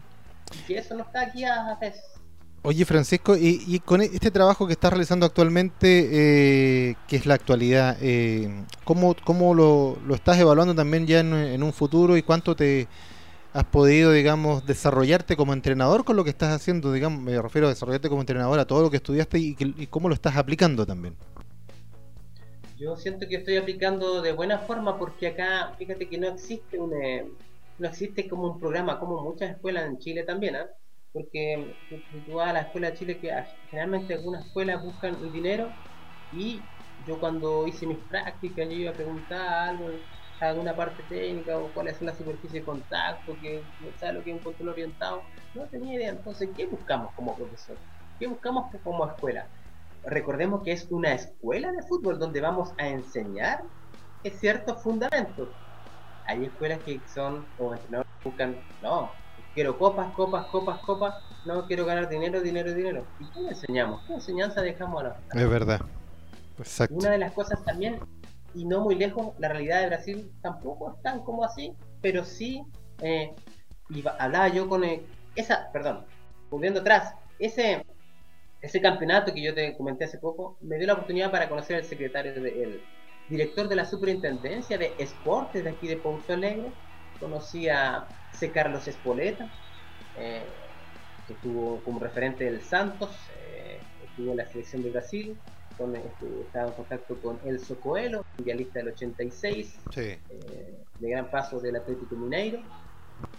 Y 0.66 0.74
eso 0.74 0.94
no 0.96 1.04
está 1.04 1.22
aquí 1.22 1.44
a 1.44 1.76
veces. 1.80 2.20
Oye, 2.62 2.84
Francisco, 2.84 3.36
y, 3.38 3.80
con 3.86 4.02
este 4.02 4.30
trabajo 4.30 4.66
que 4.66 4.74
estás 4.74 4.90
realizando 4.90 5.24
actualmente, 5.24 6.90
eh, 6.90 6.94
que 7.08 7.16
es 7.16 7.24
la 7.24 7.32
actualidad, 7.32 7.96
eh, 8.02 8.50
¿cómo, 8.84 9.16
cómo 9.24 9.54
lo, 9.54 9.96
lo, 10.06 10.14
estás 10.14 10.38
evaluando 10.38 10.74
también 10.74 11.06
ya 11.06 11.20
en, 11.20 11.62
un 11.62 11.72
futuro 11.72 12.18
y 12.18 12.22
cuánto 12.22 12.54
te 12.54 12.86
has 13.52 13.64
podido, 13.64 14.12
digamos, 14.12 14.66
desarrollarte 14.66 15.36
como 15.36 15.52
entrenador 15.52 16.04
con 16.04 16.16
lo 16.16 16.24
que 16.24 16.30
estás 16.30 16.52
haciendo? 16.52 16.92
Digamos, 16.92 17.20
me 17.20 17.40
refiero 17.40 17.66
a 17.66 17.70
desarrollarte 17.70 18.08
como 18.08 18.22
entrenador 18.22 18.58
a 18.58 18.64
todo 18.64 18.82
lo 18.82 18.90
que 18.90 18.96
estudiaste 18.96 19.38
y, 19.38 19.56
y 19.58 19.86
cómo 19.86 20.08
lo 20.08 20.14
estás 20.14 20.36
aplicando 20.36 20.86
también. 20.86 21.16
Yo 22.78 22.96
siento 22.96 23.28
que 23.28 23.36
estoy 23.36 23.56
aplicando 23.58 24.22
de 24.22 24.32
buena 24.32 24.60
forma 24.60 24.98
porque 24.98 25.26
acá, 25.28 25.74
fíjate 25.78 26.08
que 26.08 26.18
no 26.18 26.28
existe 26.28 26.78
un... 26.78 26.92
Eh, 26.94 27.26
no 27.78 27.88
existe 27.88 28.28
como 28.28 28.52
un 28.52 28.60
programa, 28.60 29.00
como 29.00 29.22
muchas 29.22 29.50
escuelas 29.52 29.86
en 29.86 29.98
Chile 29.98 30.22
también, 30.22 30.54
¿ah? 30.54 30.66
porque 31.12 31.74
si 31.88 32.20
tú 32.20 32.34
vas 32.34 32.50
a 32.50 32.52
la 32.52 32.60
escuela 32.60 32.90
de 32.90 32.96
Chile, 32.98 33.18
que 33.18 33.32
generalmente 33.70 34.14
algunas 34.14 34.46
escuelas 34.46 34.84
buscan 34.84 35.16
el 35.16 35.32
dinero 35.32 35.72
y 36.32 36.60
yo 37.06 37.18
cuando 37.18 37.66
hice 37.66 37.86
mis 37.86 37.98
prácticas 37.98 38.68
yo 38.68 38.74
iba 38.74 38.90
a 38.90 38.94
preguntar 38.94 39.70
algo, 39.70 39.88
alguna 40.40 40.74
parte 40.74 41.02
técnica 41.08 41.58
o 41.58 41.68
cuál 41.68 41.88
es 41.88 42.00
la 42.02 42.14
superficie 42.14 42.60
de 42.60 42.66
contacto, 42.66 43.36
que 43.40 43.62
sabe 43.98 44.14
lo 44.14 44.24
que 44.24 44.30
es 44.30 44.36
un 44.36 44.42
control 44.42 44.70
orientado, 44.70 45.22
no 45.54 45.64
tenía 45.64 45.94
idea. 45.94 46.10
Entonces, 46.10 46.48
¿qué 46.56 46.66
buscamos 46.66 47.12
como 47.14 47.36
profesor? 47.36 47.76
¿Qué 48.18 48.26
buscamos 48.26 48.74
como 48.82 49.06
escuela? 49.06 49.46
Recordemos 50.04 50.62
que 50.62 50.72
es 50.72 50.86
una 50.90 51.12
escuela 51.12 51.72
de 51.72 51.82
fútbol 51.82 52.18
donde 52.18 52.40
vamos 52.40 52.72
a 52.78 52.88
enseñar 52.88 53.64
ciertos 54.28 54.82
fundamentos 54.82 55.48
hay 56.26 56.44
escuelas 56.44 56.78
que 56.84 57.00
son 57.12 57.44
como 57.56 57.74
entrenadores 57.74 58.12
buscan, 58.22 58.56
no, 58.82 59.10
quiero 59.54 59.76
copas, 59.78 60.12
copas, 60.14 60.46
copas, 60.46 60.78
copas, 60.80 61.14
no 61.44 61.66
quiero 61.66 61.84
ganar 61.84 62.08
dinero, 62.08 62.40
dinero, 62.40 62.72
dinero. 62.72 63.04
¿Y 63.18 63.26
qué 63.30 63.48
enseñamos? 63.48 64.02
¿Qué 64.06 64.14
enseñanza 64.14 64.62
dejamos 64.62 65.02
a 65.02 65.08
los 65.08 65.16
Es 65.34 65.50
verdad. 65.50 65.80
Exacto. 66.58 66.94
Una 66.94 67.10
de 67.10 67.18
las 67.18 67.32
cosas 67.32 67.64
también, 67.64 67.98
y 68.54 68.64
no 68.64 68.80
muy 68.82 68.94
lejos, 68.94 69.34
la 69.38 69.48
realidad 69.48 69.80
de 69.80 69.86
Brasil 69.86 70.32
tampoco 70.42 70.94
es 70.94 71.02
tan 71.02 71.22
como 71.22 71.44
así, 71.44 71.72
pero 72.00 72.24
sí, 72.24 72.62
eh, 73.02 73.32
y 73.88 74.04
hablaba 74.18 74.48
yo 74.48 74.68
con 74.68 74.84
eh, 74.84 75.06
esa, 75.34 75.70
perdón, 75.72 76.06
volviendo 76.50 76.80
atrás, 76.80 77.14
ese 77.38 77.84
ese 78.60 78.80
campeonato 78.80 79.32
que 79.32 79.42
yo 79.42 79.54
te 79.54 79.76
comenté 79.76 80.04
hace 80.04 80.18
poco 80.18 80.58
me 80.60 80.76
dio 80.76 80.86
la 80.86 80.94
oportunidad 80.94 81.30
para 81.30 81.48
conocer 81.48 81.76
al 81.76 81.84
secretario 81.84 82.34
de, 82.34 82.62
el 82.62 82.82
director 83.26 83.68
de 83.68 83.76
la 83.76 83.84
superintendencia 83.84 84.76
de 84.76 84.94
esportes 84.98 85.64
de 85.64 85.70
aquí 85.70 85.88
de 85.88 85.96
Pouso 85.96 86.32
Alegre, 86.32 86.72
conocí 87.18 87.68
a 87.68 88.06
C. 88.32 88.52
Carlos 88.52 88.86
Espoleta, 88.88 89.48
eh, 90.14 90.46
que 91.26 91.34
estuvo 91.34 91.82
como 91.82 92.00
referente 92.00 92.44
del 92.44 92.62
Santos, 92.62 93.30
eh, 93.36 93.80
estuvo 94.02 94.32
en 94.32 94.38
la 94.38 94.46
selección 94.46 94.82
de 94.82 94.90
Brasil, 94.90 95.38
este, 95.94 96.40
estaba 96.42 96.68
en 96.68 96.74
contacto 96.74 97.20
con 97.20 97.38
Elso 97.44 97.78
Coelho, 97.80 98.24
mundialista 98.36 98.80
del 98.80 98.88
86, 98.88 99.78
eh, 99.96 100.18
de 100.98 101.10
gran 101.10 101.30
paso 101.30 101.60
del 101.60 101.76
Atlético 101.76 102.16
Mineiro, 102.16 102.60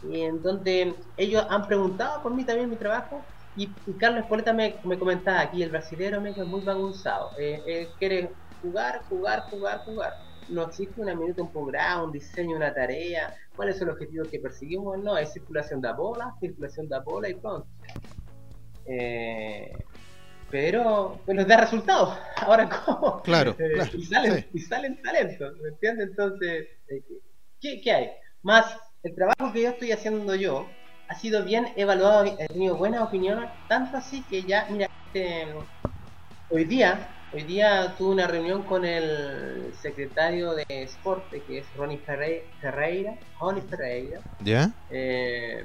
y 0.10 0.22
en 0.22 0.42
donde 0.42 0.96
ellos 1.18 1.46
han 1.50 1.68
preguntado 1.68 2.22
por 2.24 2.34
mí 2.34 2.44
también 2.44 2.70
mi 2.70 2.76
trabajo, 2.76 3.24
y, 3.56 3.68
Carlos 4.00 4.24
Espoleta 4.24 4.54
me, 4.54 4.76
me, 4.84 4.98
comentaba 4.98 5.42
aquí, 5.42 5.62
el 5.62 5.70
brasilero 5.70 6.26
es 6.26 6.38
muy 6.48 6.62
vagonzado, 6.62 7.32
eh, 7.38 7.90
quiere 8.00 8.32
jugar, 8.62 9.02
jugar, 9.10 9.42
jugar, 9.50 9.80
jugar. 9.86 10.14
No 10.50 10.64
existe 10.64 11.00
una 11.00 11.16
minuta, 11.16 11.44
un 11.44 11.52
programa, 11.52 12.04
un 12.04 12.12
diseño, 12.12 12.56
una 12.56 12.74
tarea, 12.74 13.34
cuál 13.56 13.70
es 13.70 13.82
el 13.82 13.90
objetivo 13.90 14.26
que 14.26 14.40
perseguimos, 14.40 14.98
no, 15.00 15.18
es 15.18 15.34
circulación 15.34 15.82
de 15.82 15.94
bola, 15.94 16.34
circulación 16.40 16.88
de 16.90 17.00
bola 17.00 17.30
y 17.30 17.36
pronto. 17.36 17.68
Eh, 18.86 19.72
pero, 20.52 21.22
pero 21.26 21.46
da 21.46 21.58
resultados. 21.58 22.18
Ahora, 22.38 22.70
¿cómo? 22.70 23.22
Claro. 23.24 23.56
Eh, 23.58 23.90
y, 23.94 24.06
salen, 24.06 24.48
y 24.54 24.60
salen 24.60 25.02
talentos, 25.02 25.58
¿me 25.62 25.70
entiendes? 25.70 26.10
Entonces, 26.10 26.68
eh, 26.90 27.04
¿qué, 27.60 27.82
¿qué, 27.82 27.92
hay? 27.92 28.12
Más, 28.44 28.78
el 29.04 29.16
trabajo 29.16 29.54
que 29.54 29.64
yo 29.64 29.70
estoy 29.70 29.92
haciendo 29.92 30.36
yo 30.36 30.68
ha 31.08 31.16
sido 31.16 31.44
bien 31.44 31.68
evaluado, 31.76 32.26
he 32.26 32.48
tenido 32.48 32.76
buenas 32.76 33.02
opiniones, 33.02 33.50
tanto 33.68 33.98
así 33.98 34.24
que 34.30 34.44
ya, 34.44 34.68
mira, 34.70 34.88
este, 35.08 35.48
hoy 36.50 36.66
día 36.66 37.08
Hoy 37.34 37.44
día 37.44 37.96
tuve 37.98 38.12
una 38.12 38.28
reunión 38.28 38.64
con 38.64 38.84
el 38.84 39.74
secretario 39.82 40.54
de 40.54 40.66
Sport, 40.68 41.32
que 41.48 41.60
es 41.60 41.66
Ronnie 41.78 41.98
Ferreira, 41.98 43.18
Ronnie 43.40 43.62
Ferreira, 43.62 44.20
¿Ya? 44.44 44.70
Eh, 44.90 45.64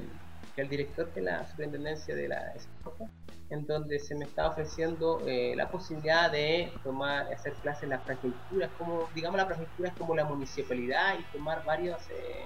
que 0.55 0.61
es 0.61 0.65
el 0.65 0.69
director 0.69 1.13
de 1.13 1.21
la 1.23 1.45
superintendencia 1.49 2.15
de 2.15 2.29
la 2.29 2.53
Sport, 2.55 3.01
en 3.49 3.65
donde 3.65 3.99
se 3.99 4.15
me 4.15 4.25
está 4.25 4.49
ofreciendo 4.49 5.21
eh, 5.25 5.53
la 5.55 5.69
posibilidad 5.69 6.31
de 6.31 6.71
tomar, 6.83 7.31
hacer 7.33 7.53
clases 7.61 7.83
en 7.83 7.89
las 7.89 8.01
prefecturas, 8.03 8.69
como, 8.77 9.09
digamos, 9.15 9.37
la 9.37 9.47
prefectura 9.47 9.89
es 9.89 9.95
como 9.95 10.15
la 10.15 10.25
municipalidad 10.25 11.17
y 11.19 11.37
tomar 11.37 11.63
varias 11.65 12.09
eh, 12.09 12.45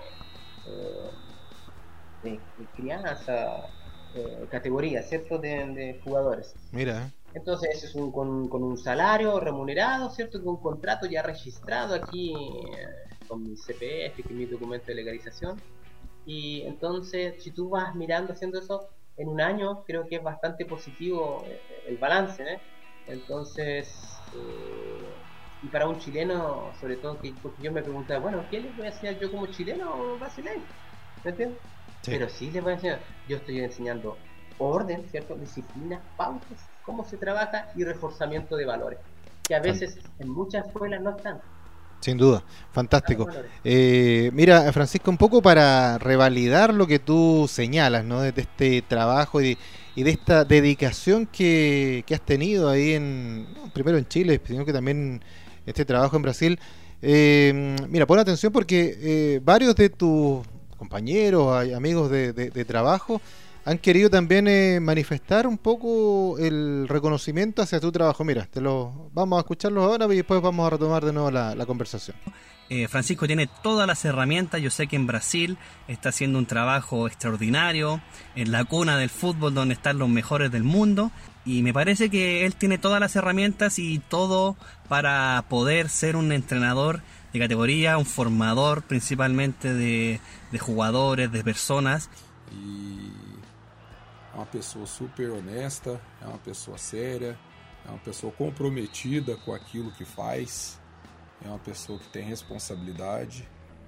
de, 2.23 2.39
crianza, 2.75 3.65
categorías, 4.49 5.07
¿cierto? 5.07 5.37
De, 5.39 5.65
de 5.73 6.01
jugadores. 6.03 6.53
Mira. 6.71 7.09
Entonces 7.33 7.83
es 7.83 7.95
un, 7.95 8.11
con, 8.11 8.49
con, 8.49 8.63
un 8.63 8.77
salario 8.77 9.39
remunerado, 9.39 10.09
¿cierto? 10.09 10.43
Con 10.43 10.55
un 10.55 10.61
contrato 10.61 11.05
ya 11.07 11.21
registrado 11.21 11.95
aquí 11.95 12.33
eh, 12.33 13.25
con 13.27 13.43
mi 13.43 13.55
CPF, 13.55 14.15
que 14.15 14.23
es 14.25 14.31
mi 14.31 14.45
documento 14.45 14.87
de 14.87 14.95
legalización. 14.95 15.61
Y 16.25 16.61
entonces, 16.63 17.41
si 17.41 17.51
tú 17.51 17.69
vas 17.69 17.95
mirando 17.95 18.33
haciendo 18.33 18.59
eso 18.59 18.89
en 19.17 19.27
un 19.27 19.41
año, 19.41 19.83
creo 19.85 20.07
que 20.07 20.17
es 20.17 20.23
bastante 20.23 20.65
positivo 20.65 21.47
eh, 21.49 21.61
el 21.87 21.97
balance, 21.97 22.43
¿eh? 22.43 22.61
Entonces, 23.07 24.17
y 25.61 25.67
para 25.69 25.87
un 25.87 25.97
chileno, 25.97 26.73
sobre 26.79 26.97
todo, 26.97 27.19
que, 27.19 27.35
porque 27.41 27.63
yo 27.63 27.71
me 27.71 27.81
preguntaba, 27.81 28.19
bueno, 28.19 28.47
¿qué 28.49 28.59
les 28.59 28.75
voy 28.75 28.87
a 28.87 28.89
enseñar 28.89 29.19
yo 29.19 29.29
como 29.31 29.47
chileno 29.47 29.91
o 29.93 30.17
brasileño? 30.17 30.65
¿Me 31.23 31.31
entiendes? 31.31 31.59
Pero 32.05 32.29
sí 32.29 32.51
les 32.51 32.63
voy 32.63 32.71
a 32.71 32.75
enseñar, 32.75 33.03
yo 33.27 33.37
estoy 33.37 33.59
enseñando 33.59 34.17
orden, 34.57 35.07
¿cierto? 35.09 35.35
Disciplina, 35.35 36.03
pautas, 36.15 36.69
cómo 36.83 37.03
se 37.03 37.17
trabaja 37.17 37.69
y 37.75 37.83
reforzamiento 37.83 38.55
de 38.55 38.65
valores, 38.65 38.99
que 39.47 39.55
a 39.55 39.59
veces 39.59 39.99
en 40.19 40.29
muchas 40.29 40.65
escuelas 40.67 41.01
no 41.01 41.11
están. 41.17 41.41
Sin 42.01 42.17
duda, 42.17 42.43
fantástico. 42.71 43.27
Eh, 43.63 44.31
mira, 44.33 44.73
Francisco, 44.73 45.11
un 45.11 45.17
poco 45.17 45.39
para 45.41 45.99
revalidar 45.99 46.73
lo 46.73 46.87
que 46.87 46.97
tú 46.97 47.47
señalas, 47.47 48.03
¿no? 48.03 48.21
De 48.21 48.33
este 48.35 48.81
trabajo 48.81 49.39
y 49.39 49.57
de, 49.95 50.09
esta 50.09 50.43
dedicación 50.43 51.27
que, 51.27 52.03
has 52.11 52.21
tenido 52.21 52.69
ahí, 52.69 52.93
en 52.93 53.47
primero 53.71 53.99
en 53.99 54.07
Chile, 54.07 54.41
sino 54.43 54.65
que 54.65 54.73
también 54.73 55.21
este 55.67 55.85
trabajo 55.85 56.15
en 56.15 56.23
Brasil. 56.23 56.59
Eh, 57.03 57.75
mira, 57.87 58.07
pon 58.07 58.17
atención 58.17 58.51
porque 58.51 58.97
eh, 58.99 59.39
varios 59.43 59.75
de 59.75 59.89
tus 59.89 60.41
compañeros, 60.77 61.71
amigos 61.71 62.09
de, 62.09 62.33
de 62.33 62.65
trabajo, 62.65 63.21
han 63.63 63.77
querido 63.77 64.09
también 64.09 64.47
eh, 64.47 64.79
manifestar 64.79 65.45
un 65.45 65.57
poco 65.57 66.37
el 66.39 66.87
reconocimiento 66.87 67.61
hacia 67.61 67.79
tu 67.79 67.91
trabajo. 67.91 68.23
Mira, 68.23 68.45
te 68.45 68.59
lo 68.59 69.09
vamos 69.13 69.37
a 69.37 69.41
escucharlos 69.41 69.83
ahora 69.83 70.05
y 70.11 70.17
después 70.17 70.41
vamos 70.41 70.65
a 70.65 70.71
retomar 70.71 71.05
de 71.05 71.13
nuevo 71.13 71.29
la, 71.29 71.65
conversación. 71.65 72.17
Eh, 72.69 72.87
Francisco 72.87 73.27
tiene 73.27 73.47
todas 73.61 73.85
las 73.85 74.03
herramientas. 74.03 74.61
Yo 74.61 74.71
sé 74.71 74.87
que 74.87 74.95
en 74.95 75.05
Brasil 75.05 75.57
está 75.87 76.09
haciendo 76.09 76.39
un 76.39 76.47
trabajo 76.47 77.05
extraordinario, 77.05 78.01
en 78.35 78.51
la 78.51 78.63
cuna 78.65 78.97
del 78.97 79.09
fútbol 79.09 79.53
donde 79.53 79.75
están 79.75 79.99
los 79.99 80.09
mejores 80.09 80.51
del 80.51 80.63
mundo. 80.63 81.11
Y 81.45 81.61
me 81.61 81.73
parece 81.73 82.09
que 82.09 82.45
él 82.45 82.55
tiene 82.55 82.77
todas 82.77 82.99
las 82.99 83.15
herramientas 83.15 83.77
y 83.77 83.99
todo 83.99 84.55
para 84.87 85.43
poder 85.49 85.89
ser 85.89 86.15
un 86.15 86.31
entrenador 86.31 87.01
de 87.33 87.39
categoría, 87.39 87.97
un 87.97 88.05
formador 88.05 88.83
principalmente 88.83 89.73
de, 89.73 90.19
de 90.51 90.59
jugadores, 90.59 91.31
de 91.31 91.43
personas. 91.43 92.09
Y 92.51 93.11
é 94.33 94.37
uma 94.37 94.45
pessoa 94.45 94.85
super 94.85 95.29
honesta, 95.31 96.01
é 96.21 96.25
uma 96.25 96.37
pessoa 96.37 96.77
séria, 96.77 97.37
é 97.85 97.89
uma 97.89 97.99
pessoa 97.99 98.31
comprometida 98.31 99.35
com 99.37 99.53
aquilo 99.53 99.91
que 99.91 100.05
faz, 100.05 100.79
é 101.43 101.47
uma 101.47 101.59
pessoa 101.59 101.99
que 101.99 102.07
tem 102.09 102.23
responsabilidade. 102.23 103.47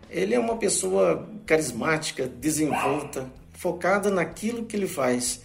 Ele 0.10 0.34
é 0.34 0.40
uma 0.40 0.58
pessoa 0.58 1.30
carismática, 1.46 2.28
desenvolta, 2.28 3.32
focada 3.54 4.10
naquilo 4.10 4.66
que 4.66 4.76
ele 4.76 4.88
faz. 4.88 5.42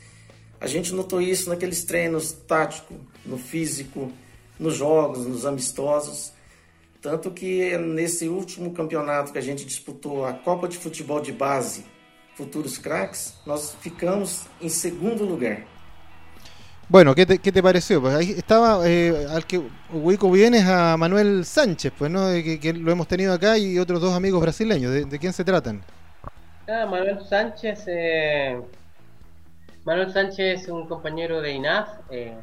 A 0.61 0.67
gente 0.67 0.93
notou 0.93 1.21
isso 1.21 1.49
naqueles 1.49 1.85
treinos 1.85 2.33
táticos, 2.33 2.97
no 3.25 3.39
físico, 3.39 4.11
nos 4.59 4.75
jogos, 4.75 5.27
nos 5.27 5.47
amistosos. 5.47 6.33
Tanto 7.01 7.31
que 7.31 7.79
nesse 7.79 8.29
último 8.29 8.73
campeonato 8.73 9.33
que 9.33 9.39
a 9.39 9.43
gente 9.43 9.65
disputou, 9.65 10.25
a 10.25 10.33
Copa 10.33 10.67
de 10.67 10.77
Futebol 10.77 11.21
de 11.21 11.31
Base, 11.31 11.85
futuros 12.39 12.79
cracks, 12.79 13.35
nós 13.45 13.75
ficamos 13.81 14.47
en 14.61 14.71
segundo 14.71 15.25
lugar. 15.25 15.65
Bueno, 16.89 17.13
¿qué 17.13 17.27
te, 17.27 17.39
qué 17.39 17.51
te 17.51 17.61
pareció? 17.61 18.01
Pues 18.01 18.15
ahí 18.15 18.31
estaba, 18.31 18.89
eh, 18.89 19.27
al 19.29 19.45
que 19.45 19.61
ubico 19.93 20.31
bien 20.31 20.55
es 20.55 20.65
a 20.65 20.97
Manuel 20.97 21.45
Sánchez, 21.45 21.93
pues, 21.99 22.11
¿no? 22.11 22.31
Que, 22.31 22.61
que, 22.61 22.73
lo 22.73 22.93
hemos 22.93 23.09
tenido 23.09 23.35
acá 23.35 23.59
y 23.59 23.79
otros 23.79 24.01
dos 24.01 24.15
amigos 24.15 24.41
brasileños. 24.41 24.93
¿De, 24.93 25.05
de 25.05 25.19
quién 25.19 25.33
se 25.33 25.45
tratan? 25.45 25.83
Ah, 26.69 26.87
Manuel 26.87 27.19
Sánchez, 27.29 27.85
eh, 27.89 28.61
Manuel 29.85 30.13
Sánchez 30.13 30.63
es 30.63 30.69
un 30.69 30.87
compañero 30.87 31.43
de 31.43 31.53
INAF. 31.53 31.89
Eh, 32.09 32.39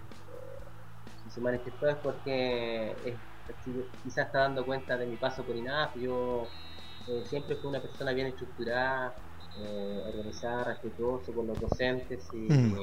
si 1.23 1.31
se 1.31 1.39
manifestó 1.39 1.88
es 1.88 1.95
porque 1.95 2.91
eh, 3.05 3.15
quizás 4.03 4.27
está 4.27 4.39
dando 4.39 4.65
cuenta 4.65 4.97
de 4.97 5.05
mi 5.05 5.15
paso 5.15 5.41
por 5.43 5.55
INAF. 5.55 5.95
Yo 5.95 6.47
eh, 7.08 7.23
siempre 7.25 7.55
fui 7.55 7.69
una 7.69 7.79
persona 7.79 8.13
bien 8.13 8.27
estructurada, 8.27 9.13
eh, 9.61 10.03
organizada, 10.07 10.63
respetuoso 10.65 11.33
con 11.33 11.47
los 11.47 11.59
docentes 11.59 12.27
mm. 12.33 12.75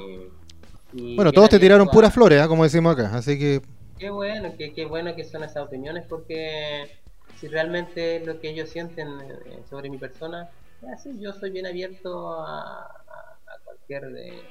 y, 0.93 1.15
bueno, 1.15 1.31
todos 1.31 1.49
te 1.49 1.59
tiraron 1.59 1.87
puras 1.87 2.13
flores, 2.13 2.43
¿eh? 2.43 2.47
como 2.47 2.63
decimos 2.63 2.93
acá, 2.93 3.15
así 3.15 3.37
que... 3.37 3.61
Qué 3.97 4.09
bueno, 4.09 4.53
qué, 4.57 4.73
qué 4.73 4.85
bueno 4.85 5.15
que 5.15 5.23
son 5.23 5.43
esas 5.43 5.65
opiniones 5.65 6.05
porque 6.07 6.89
si 7.39 7.47
realmente 7.47 8.17
es 8.17 8.25
lo 8.25 8.39
que 8.39 8.49
ellos 8.49 8.69
sienten 8.69 9.07
eh, 9.19 9.63
sobre 9.69 9.89
mi 9.89 9.97
persona, 9.97 10.49
así 10.93 11.19
yo 11.19 11.33
soy 11.33 11.51
bien 11.51 11.65
abierto 11.65 12.41
a, 12.41 12.89
cualquier 13.65 14.03
eh, 14.17 14.43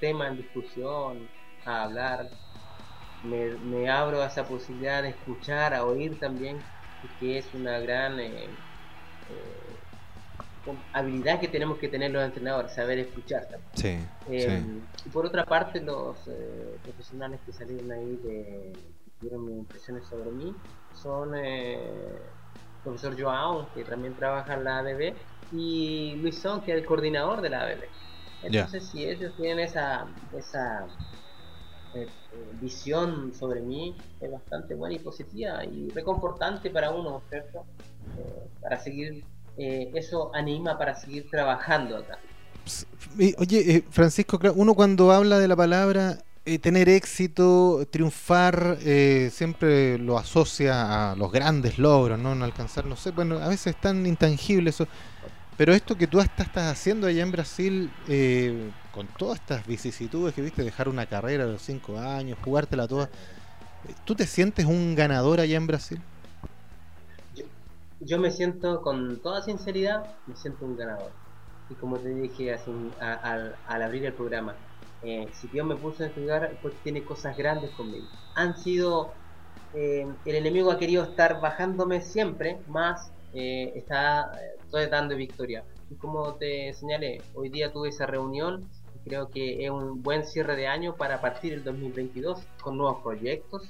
tema 0.00 0.28
en 0.28 0.38
discusión, 0.38 1.28
a 1.64 1.84
hablar, 1.84 2.28
me, 3.22 3.54
me, 3.54 3.88
abro 3.88 4.22
a 4.22 4.26
esa 4.26 4.44
posibilidad 4.46 5.02
de 5.02 5.10
escuchar, 5.10 5.74
a 5.74 5.84
oír 5.84 6.18
también, 6.18 6.58
que 7.20 7.38
es 7.38 7.46
una 7.54 7.78
gran 7.78 8.18
eh, 8.18 8.48
habilidad 10.92 11.40
que 11.40 11.48
tenemos 11.48 11.78
que 11.78 11.88
tener 11.88 12.10
los 12.10 12.24
entrenadores, 12.24 12.72
saber 12.72 12.98
escuchar 12.98 13.48
también. 13.48 14.08
Eh, 14.30 14.62
y 15.04 15.08
por 15.10 15.26
otra 15.26 15.44
parte, 15.44 15.80
los 15.80 16.16
eh, 16.28 16.76
profesionales 16.82 17.40
que 17.44 17.52
salieron 17.52 17.90
ahí 17.92 18.16
de 18.22 18.72
dieron 19.20 19.46
mis 19.46 19.56
impresiones 19.56 20.04
sobre 20.06 20.30
mí 20.30 20.54
son 20.94 21.32
eh, 21.34 21.78
profesor 22.82 23.20
Joao, 23.20 23.68
que 23.74 23.84
también 23.84 24.14
trabaja 24.14 24.54
en 24.54 24.64
la 24.64 24.78
ABB, 24.78 25.14
y 25.52 26.16
Luisón, 26.16 26.60
que 26.62 26.72
es 26.72 26.78
el 26.78 26.86
coordinador 26.86 27.40
de 27.40 27.50
la 27.50 27.62
ABB. 27.62 27.84
Entonces, 28.42 28.84
si 28.84 29.04
ellos 29.04 29.32
tienen 29.36 29.60
esa, 29.60 30.06
esa 30.36 30.86
eh, 31.94 32.06
visión 32.60 33.32
sobre 33.32 33.60
mí, 33.60 33.96
es 34.20 34.30
bastante 34.30 34.74
buena 34.74 34.94
y 34.94 34.98
positiva 34.98 35.64
y 35.64 35.88
reconfortante 35.90 36.70
para 36.70 36.90
uno, 36.90 37.22
¿cierto? 37.30 37.64
para 38.60 38.78
seguir 38.78 39.24
eh, 39.58 39.90
eso 39.94 40.30
anima 40.34 40.78
para 40.78 40.94
seguir 40.94 41.28
trabajando 41.30 41.96
acá. 41.96 42.18
Oye, 43.38 43.76
eh, 43.76 43.84
Francisco, 43.90 44.38
uno 44.54 44.74
cuando 44.74 45.12
habla 45.12 45.38
de 45.38 45.48
la 45.48 45.56
palabra 45.56 46.18
eh, 46.44 46.58
tener 46.58 46.88
éxito, 46.88 47.86
triunfar, 47.90 48.78
siempre 49.30 49.98
lo 49.98 50.18
asocia 50.18 51.12
a 51.12 51.16
los 51.16 51.30
grandes 51.30 51.78
logros, 51.78 52.18
¿no? 52.18 52.32
alcanzar, 52.44 52.86
no 52.86 52.96
sé, 52.96 53.10
bueno, 53.10 53.38
a 53.38 53.48
veces 53.48 53.68
es 53.68 53.80
tan 53.80 54.06
intangible 54.06 54.70
eso. 54.70 54.86
Pero 55.56 55.72
esto 55.72 55.96
que 55.96 56.06
tú 56.06 56.20
estás, 56.20 56.48
estás 56.48 56.72
haciendo 56.72 57.06
allá 57.06 57.22
en 57.22 57.30
Brasil, 57.30 57.90
eh, 58.08 58.70
con 58.92 59.06
todas 59.06 59.38
estas 59.38 59.66
vicisitudes 59.66 60.34
que 60.34 60.42
viste, 60.42 60.64
dejar 60.64 60.88
una 60.88 61.06
carrera 61.06 61.44
a 61.44 61.46
los 61.46 61.62
cinco 61.62 61.98
años, 61.98 62.38
jugártela 62.44 62.88
toda, 62.88 63.08
¿tú 64.04 64.16
te 64.16 64.26
sientes 64.26 64.66
un 64.66 64.96
ganador 64.96 65.38
allá 65.38 65.56
en 65.56 65.66
Brasil? 65.66 66.00
Yo, 68.04 68.18
me 68.18 68.30
siento, 68.30 68.82
con 68.82 69.20
toda 69.22 69.42
sinceridad, 69.42 70.04
me 70.26 70.36
siento 70.36 70.66
un 70.66 70.76
ganador. 70.76 71.12
Y 71.70 71.74
como 71.74 71.96
te 71.98 72.08
dije 72.10 72.54
al, 73.00 73.56
abrir 73.66 74.04
el 74.04 74.12
programa, 74.12 74.54
eh, 75.02 75.26
si 75.32 75.48
Dios 75.48 75.66
me 75.66 75.76
puso 75.76 76.04
este 76.04 76.20
lugar, 76.20 76.58
pues 76.60 76.74
tiene 76.82 77.02
cosas 77.02 77.36
grandes 77.36 77.70
conmigo. 77.72 78.06
Han 78.34 78.56
sido, 78.58 79.12
eh, 79.74 80.06
el 80.24 80.34
enemigo 80.34 80.70
ha 80.70 80.78
querido 80.78 81.04
estar 81.04 81.40
bajándome 81.40 82.00
siempre, 82.00 82.58
más 82.68 83.10
eh, 83.32 83.72
está 83.74 84.30
estoy 84.64 84.86
dando 84.86 85.16
victoria. 85.16 85.64
Y 85.90 85.94
como 85.96 86.34
te 86.34 86.72
señalé, 86.74 87.22
hoy 87.34 87.48
día 87.48 87.72
tuve 87.72 87.88
esa 87.88 88.06
reunión 88.06 88.68
y 88.94 89.08
creo 89.08 89.28
que 89.30 89.64
es 89.64 89.70
un 89.70 90.02
buen 90.02 90.24
cierre 90.24 90.56
de 90.56 90.66
año 90.66 90.96
para 90.96 91.20
partir 91.20 91.52
el 91.52 91.64
2022 91.64 92.40
con 92.62 92.76
nuevos 92.76 93.02
proyectos 93.02 93.62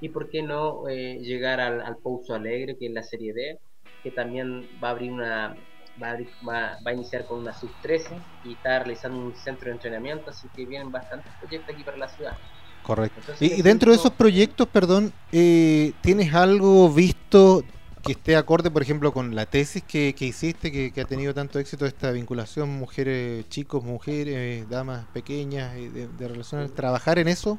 y 0.00 0.08
por 0.10 0.28
qué 0.30 0.42
no 0.42 0.88
eh, 0.88 1.18
llegar 1.20 1.60
al, 1.60 1.80
al 1.80 1.96
Pouso 1.96 2.34
Alegre, 2.34 2.76
que 2.76 2.86
es 2.86 2.92
la 2.92 3.02
serie 3.02 3.32
D, 3.32 3.58
que 4.02 4.10
también 4.10 4.68
va 4.82 4.88
a 4.88 4.90
abrir 4.92 5.12
una 5.12 5.56
va 6.02 6.12
a, 6.12 6.16
va, 6.48 6.78
a 6.84 6.92
iniciar 6.92 7.26
con 7.26 7.40
una 7.40 7.52
sub 7.52 7.70
13 7.82 8.16
y 8.44 8.52
está 8.52 8.78
realizando 8.78 9.18
un 9.18 9.34
centro 9.34 9.66
de 9.66 9.72
entrenamiento, 9.72 10.30
así 10.30 10.48
que 10.54 10.64
vienen 10.64 10.90
bastantes 10.90 11.30
proyectos 11.40 11.74
aquí 11.74 11.84
para 11.84 11.96
la 11.96 12.08
ciudad. 12.08 12.36
Correcto. 12.82 13.20
y, 13.40 13.60
dentro 13.60 13.90
de 13.90 13.98
esos 13.98 14.12
proyectos, 14.12 14.66
perdón, 14.66 15.12
eh, 15.32 15.92
¿tienes 16.00 16.32
algo 16.32 16.88
visto 16.90 17.62
que 18.02 18.12
esté 18.12 18.36
acorde, 18.36 18.70
por 18.70 18.80
ejemplo, 18.80 19.12
con 19.12 19.34
la 19.34 19.44
tesis 19.44 19.82
que, 19.82 20.14
que 20.14 20.24
hiciste, 20.24 20.72
que, 20.72 21.00
ha 21.00 21.04
tenido 21.04 21.34
tanto 21.34 21.58
éxito 21.58 21.84
esta 21.84 22.10
vinculación 22.10 22.70
mujeres, 22.70 23.46
chicos, 23.50 23.84
mujeres, 23.84 24.66
damas 24.70 25.04
pequeñas, 25.12 25.74
de, 25.74 26.08
de 26.08 26.28
relaciones, 26.28 26.74
trabajar 26.74 27.18
en 27.18 27.28
eso? 27.28 27.58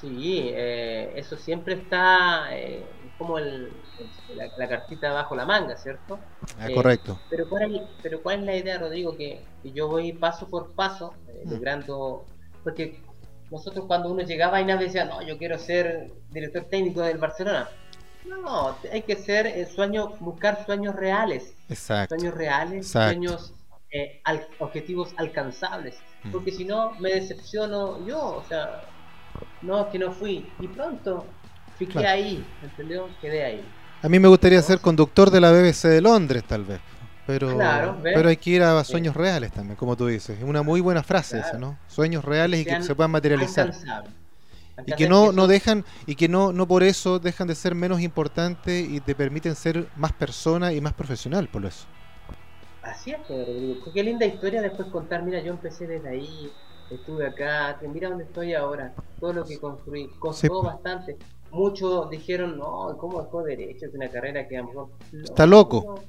Sí, 0.00 0.50
eh, 0.52 1.12
eso 1.16 1.36
siempre 1.36 1.74
está 1.74 2.54
eh, 2.54 2.84
como 3.18 3.38
el, 3.38 3.72
la, 4.34 4.68
cartita 4.68 5.12
bajo 5.12 5.34
la 5.34 5.46
manga, 5.46 5.76
¿cierto? 5.76 6.18
Ah, 6.58 6.68
correcto. 6.74 7.18
Pero 7.30 7.48
¿cuál, 7.48 7.74
es, 7.74 7.82
pero 8.02 8.22
¿cuál 8.22 8.40
es 8.40 8.44
la 8.44 8.56
idea, 8.56 8.78
Rodrigo? 8.78 9.16
Que, 9.16 9.44
yo 9.64 9.88
voy 9.88 10.12
paso 10.12 10.48
por 10.48 10.72
paso, 10.74 11.14
mm. 11.44 11.50
logrando... 11.50 12.24
Porque 12.62 13.00
nosotros 13.50 13.86
cuando 13.86 14.10
uno 14.10 14.22
llegaba 14.22 14.60
y 14.60 14.64
nadie 14.64 14.86
decía, 14.86 15.04
no, 15.04 15.22
yo 15.22 15.38
quiero 15.38 15.58
ser 15.58 16.10
director 16.30 16.64
técnico 16.64 17.00
del 17.00 17.18
Barcelona 17.18 17.68
no, 18.26 18.76
hay 18.92 19.02
que 19.02 19.16
ser 19.16 19.46
el 19.46 19.66
sueño, 19.66 20.08
buscar 20.20 20.64
sueños 20.64 20.94
reales. 20.94 21.54
Exacto. 21.68 22.16
Sueños 22.16 22.34
reales, 22.34 22.88
sueños 22.88 23.54
eh, 23.90 24.20
objetivos 24.58 25.14
alcanzables. 25.16 25.98
Mm. 26.24 26.30
Porque 26.32 26.52
si 26.52 26.64
no, 26.64 26.92
me 26.98 27.10
decepciono 27.10 28.04
yo, 28.06 28.36
o 28.36 28.44
sea, 28.44 28.82
no, 29.62 29.90
que 29.90 29.98
no 29.98 30.12
fui. 30.12 30.50
Y 30.60 30.68
pronto, 30.68 31.26
fiqué 31.76 32.06
ahí, 32.06 32.44
¿entendió? 32.62 33.08
Quedé 33.20 33.44
ahí. 33.44 33.64
A 34.02 34.08
mí 34.08 34.18
me 34.18 34.28
gustaría 34.28 34.60
ser 34.62 34.80
conductor 34.80 35.30
de 35.30 35.40
la 35.40 35.50
BBC 35.50 35.88
de 35.88 36.00
Londres, 36.00 36.44
tal 36.44 36.64
vez. 36.64 36.80
Pero, 37.26 37.98
pero 38.04 38.28
hay 38.28 38.36
que 38.36 38.50
ir 38.50 38.62
a 38.62 38.84
sueños 38.84 39.16
reales 39.16 39.50
también, 39.50 39.76
como 39.76 39.96
tú 39.96 40.06
dices. 40.06 40.38
Es 40.38 40.44
una 40.44 40.62
muy 40.62 40.80
buena 40.80 41.02
frase 41.02 41.40
esa, 41.40 41.58
¿no? 41.58 41.76
Sueños 41.88 42.24
reales 42.24 42.60
y 42.60 42.64
que 42.64 42.82
se 42.82 42.94
puedan 42.94 43.10
materializar 43.10 43.72
y 44.84 44.92
que 44.92 45.08
no, 45.08 45.32
no 45.32 45.46
dejan 45.46 45.84
y 46.06 46.16
que 46.16 46.28
no, 46.28 46.52
no 46.52 46.66
por 46.66 46.82
eso 46.82 47.18
dejan 47.18 47.48
de 47.48 47.54
ser 47.54 47.74
menos 47.74 48.00
importantes 48.00 48.86
y 48.88 49.00
te 49.00 49.14
permiten 49.14 49.54
ser 49.54 49.86
más 49.96 50.12
persona 50.12 50.72
y 50.72 50.80
más 50.80 50.92
profesional 50.92 51.48
por 51.48 51.64
eso. 51.64 51.86
Así 52.82 53.12
es, 53.12 53.18
Rodrigo. 53.28 53.92
Qué 53.92 54.02
linda 54.02 54.26
historia 54.26 54.60
después 54.60 54.88
contar. 54.88 55.22
Mira, 55.22 55.40
yo 55.40 55.52
empecé 55.52 55.86
desde 55.86 56.08
ahí, 56.08 56.50
estuve 56.90 57.26
acá, 57.26 57.78
mira 57.92 58.08
dónde 58.08 58.24
estoy 58.24 58.54
ahora, 58.54 58.92
todo 59.18 59.32
lo 59.32 59.44
que 59.44 59.58
construí, 59.58 60.08
costó 60.18 60.62
bastante. 60.62 61.16
Muchos 61.50 62.10
dijeron, 62.10 62.58
no, 62.58 62.96
¿cómo 62.98 63.22
dejó 63.22 63.42
derecho? 63.42 63.86
Es 63.86 63.94
una 63.94 64.08
carrera 64.08 64.46
que 64.46 64.56
a 64.56 64.60
lo 64.60 64.66
mejor... 64.68 64.88
está 65.22 65.46
loco. 65.46 66.00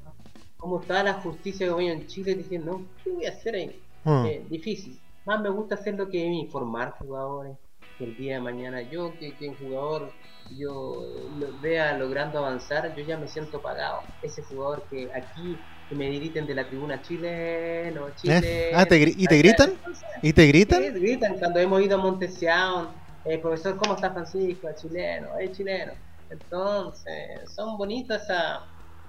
¿Cómo 0.57 0.81
está 0.81 1.03
la 1.03 1.13
justicia 1.15 1.73
que 1.75 1.91
en 1.91 2.07
Chile 2.07 2.35
diciendo, 2.35 2.81
¿qué 3.03 3.11
voy 3.11 3.25
a 3.25 3.29
hacer 3.29 3.55
ahí? 3.55 3.81
Ah. 4.05 4.25
Eh, 4.27 4.43
difícil. 4.49 4.99
Más 5.25 5.41
me 5.41 5.49
gusta 5.49 5.75
hacer 5.75 5.95
lo 5.95 6.09
que 6.09 6.25
es 6.25 6.33
informar 6.33 6.95
jugadores, 6.99 7.57
que 7.97 8.05
el 8.05 8.17
día 8.17 8.35
de 8.35 8.41
mañana 8.41 8.81
yo, 8.81 9.13
que, 9.19 9.35
que 9.35 9.49
un 9.49 9.55
jugador 9.55 10.11
yo 10.55 11.05
lo 11.37 11.59
vea 11.61 11.97
logrando 11.97 12.39
avanzar, 12.39 12.95
yo 12.95 13.03
ya 13.03 13.17
me 13.17 13.27
siento 13.27 13.61
pagado. 13.61 14.01
Ese 14.21 14.41
jugador 14.43 14.83
que 14.89 15.11
aquí 15.13 15.57
que 15.89 15.95
me 15.95 16.09
griten 16.09 16.45
de 16.45 16.53
la 16.53 16.67
tribuna 16.67 17.01
chileno, 17.01 18.07
chileno. 18.15 18.45
¿Eh? 18.45 18.71
Ah, 18.73 18.85
¿y 18.89 19.25
te 19.25 19.37
gritan? 19.37 19.73
¿Y 20.21 20.33
te 20.33 20.45
gritan? 20.47 20.83
Sí, 20.83 20.89
gritan 20.99 21.37
cuando 21.39 21.59
hemos 21.59 21.81
ido 21.81 21.97
a 21.97 22.01
Montesión. 22.01 22.89
Eh, 23.27 23.39
profesor, 23.39 23.77
¿cómo 23.77 23.95
está 23.95 24.11
Francisco? 24.11 24.69
chileno, 24.75 25.37
es 25.37 25.51
chileno. 25.51 25.93
Entonces, 26.29 27.53
son 27.53 27.77
bonitas 27.77 28.23
esa, 28.23 28.65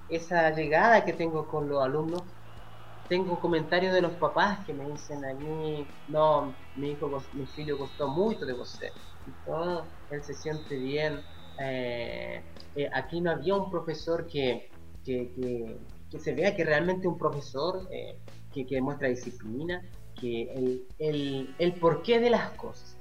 esa 0.08 0.50
llegada 0.50 1.04
que 1.04 1.12
tengo 1.12 1.46
con 1.46 1.68
los 1.68 1.82
alumnos 1.82 2.24
tengo 3.08 3.40
comentarios 3.40 3.94
de 3.94 4.02
los 4.02 4.12
papás 4.16 4.64
que 4.66 4.74
me 4.74 4.84
dicen 4.86 5.24
a 5.24 5.32
mí, 5.34 5.86
no, 6.08 6.56
mi 6.76 6.92
hijo, 6.92 7.24
mi 7.32 7.44
hijo 7.56 7.78
costó 7.78 8.08
mucho 8.08 8.44
de 8.44 8.52
você. 8.52 8.92
todo 9.44 9.88
él 10.10 10.22
se 10.22 10.34
siente 10.34 10.76
bien. 10.76 11.20
Eh, 11.58 12.42
eh, 12.74 12.90
aquí 12.92 13.20
no 13.20 13.30
había 13.30 13.56
un 13.56 13.70
profesor 13.70 14.26
que, 14.26 14.70
que, 15.04 15.32
que, 16.10 16.20
se 16.20 16.34
vea 16.34 16.54
que 16.54 16.64
realmente 16.64 17.08
un 17.08 17.18
profesor 17.18 17.88
eh, 17.90 18.18
que, 18.52 18.66
que 18.66 18.76
demuestra 18.76 19.08
disciplina, 19.08 19.82
que 20.20 20.42
el, 20.52 20.86
el, 20.98 21.54
el 21.58 21.72
porqué 21.80 22.20
de 22.20 22.30
las 22.30 22.50
cosas. 22.52 22.96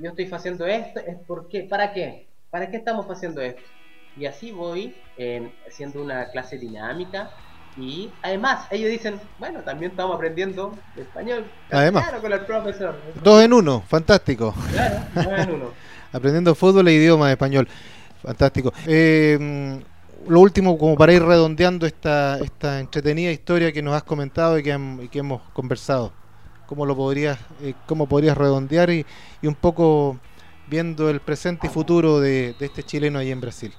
Yo 0.00 0.10
estoy 0.10 0.28
haciendo 0.32 0.66
esto, 0.66 1.00
es 1.00 1.16
porque, 1.26 1.64
¿para 1.64 1.92
qué? 1.92 2.26
¿Para 2.50 2.70
qué 2.70 2.76
estamos 2.76 3.06
haciendo 3.06 3.40
esto? 3.40 3.62
Y 4.16 4.26
así 4.26 4.52
voy 4.52 4.94
haciendo 5.66 6.02
una 6.02 6.30
clase 6.30 6.58
dinámica 6.58 7.30
y 7.76 8.10
además, 8.22 8.66
ellos 8.70 8.90
dicen, 8.90 9.18
bueno, 9.38 9.60
también 9.60 9.92
estamos 9.92 10.16
aprendiendo 10.16 10.76
español. 10.96 11.46
Además, 11.70 12.04
claro, 12.04 12.20
con 12.20 12.32
el 12.32 12.40
profesor. 12.40 12.94
Dos 13.22 13.42
en 13.42 13.52
uno, 13.52 13.82
fantástico. 13.88 14.54
Claro, 14.70 14.96
dos 15.14 15.38
en 15.38 15.54
uno. 15.54 15.70
aprendiendo 16.12 16.54
fútbol 16.54 16.88
e 16.88 16.92
idioma 16.92 17.30
español. 17.30 17.66
Fantástico. 18.22 18.72
Eh, 18.86 19.80
lo 20.28 20.40
último, 20.40 20.76
como 20.76 20.96
para 20.96 21.14
ir 21.14 21.22
redondeando 21.22 21.86
esta, 21.86 22.38
esta 22.38 22.78
entretenida 22.78 23.30
historia 23.30 23.72
que 23.72 23.82
nos 23.82 23.94
has 23.94 24.02
comentado 24.02 24.58
y 24.58 24.62
que, 24.62 25.08
que 25.10 25.18
hemos 25.20 25.40
conversado. 25.52 26.12
¿Cómo 26.66 26.86
lo 26.86 26.96
podrías, 26.96 27.38
eh, 27.60 27.74
cómo 27.86 28.06
podrías 28.06 28.36
redondear 28.36 28.90
y, 28.90 29.04
y, 29.42 29.46
un 29.46 29.54
poco 29.54 30.18
viendo 30.68 31.10
el 31.10 31.20
presente 31.20 31.66
y 31.66 31.70
futuro 31.70 32.20
de, 32.20 32.54
de 32.58 32.66
este 32.66 32.82
chileno 32.82 33.18
ahí 33.18 33.30
en 33.30 33.40
Brasil? 33.40 33.72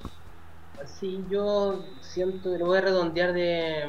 Sí, 0.86 1.24
yo 1.30 1.84
siento, 2.02 2.58
lo 2.58 2.68
voy 2.68 2.78
a 2.78 2.82
redondear 2.82 3.34
de, 3.34 3.84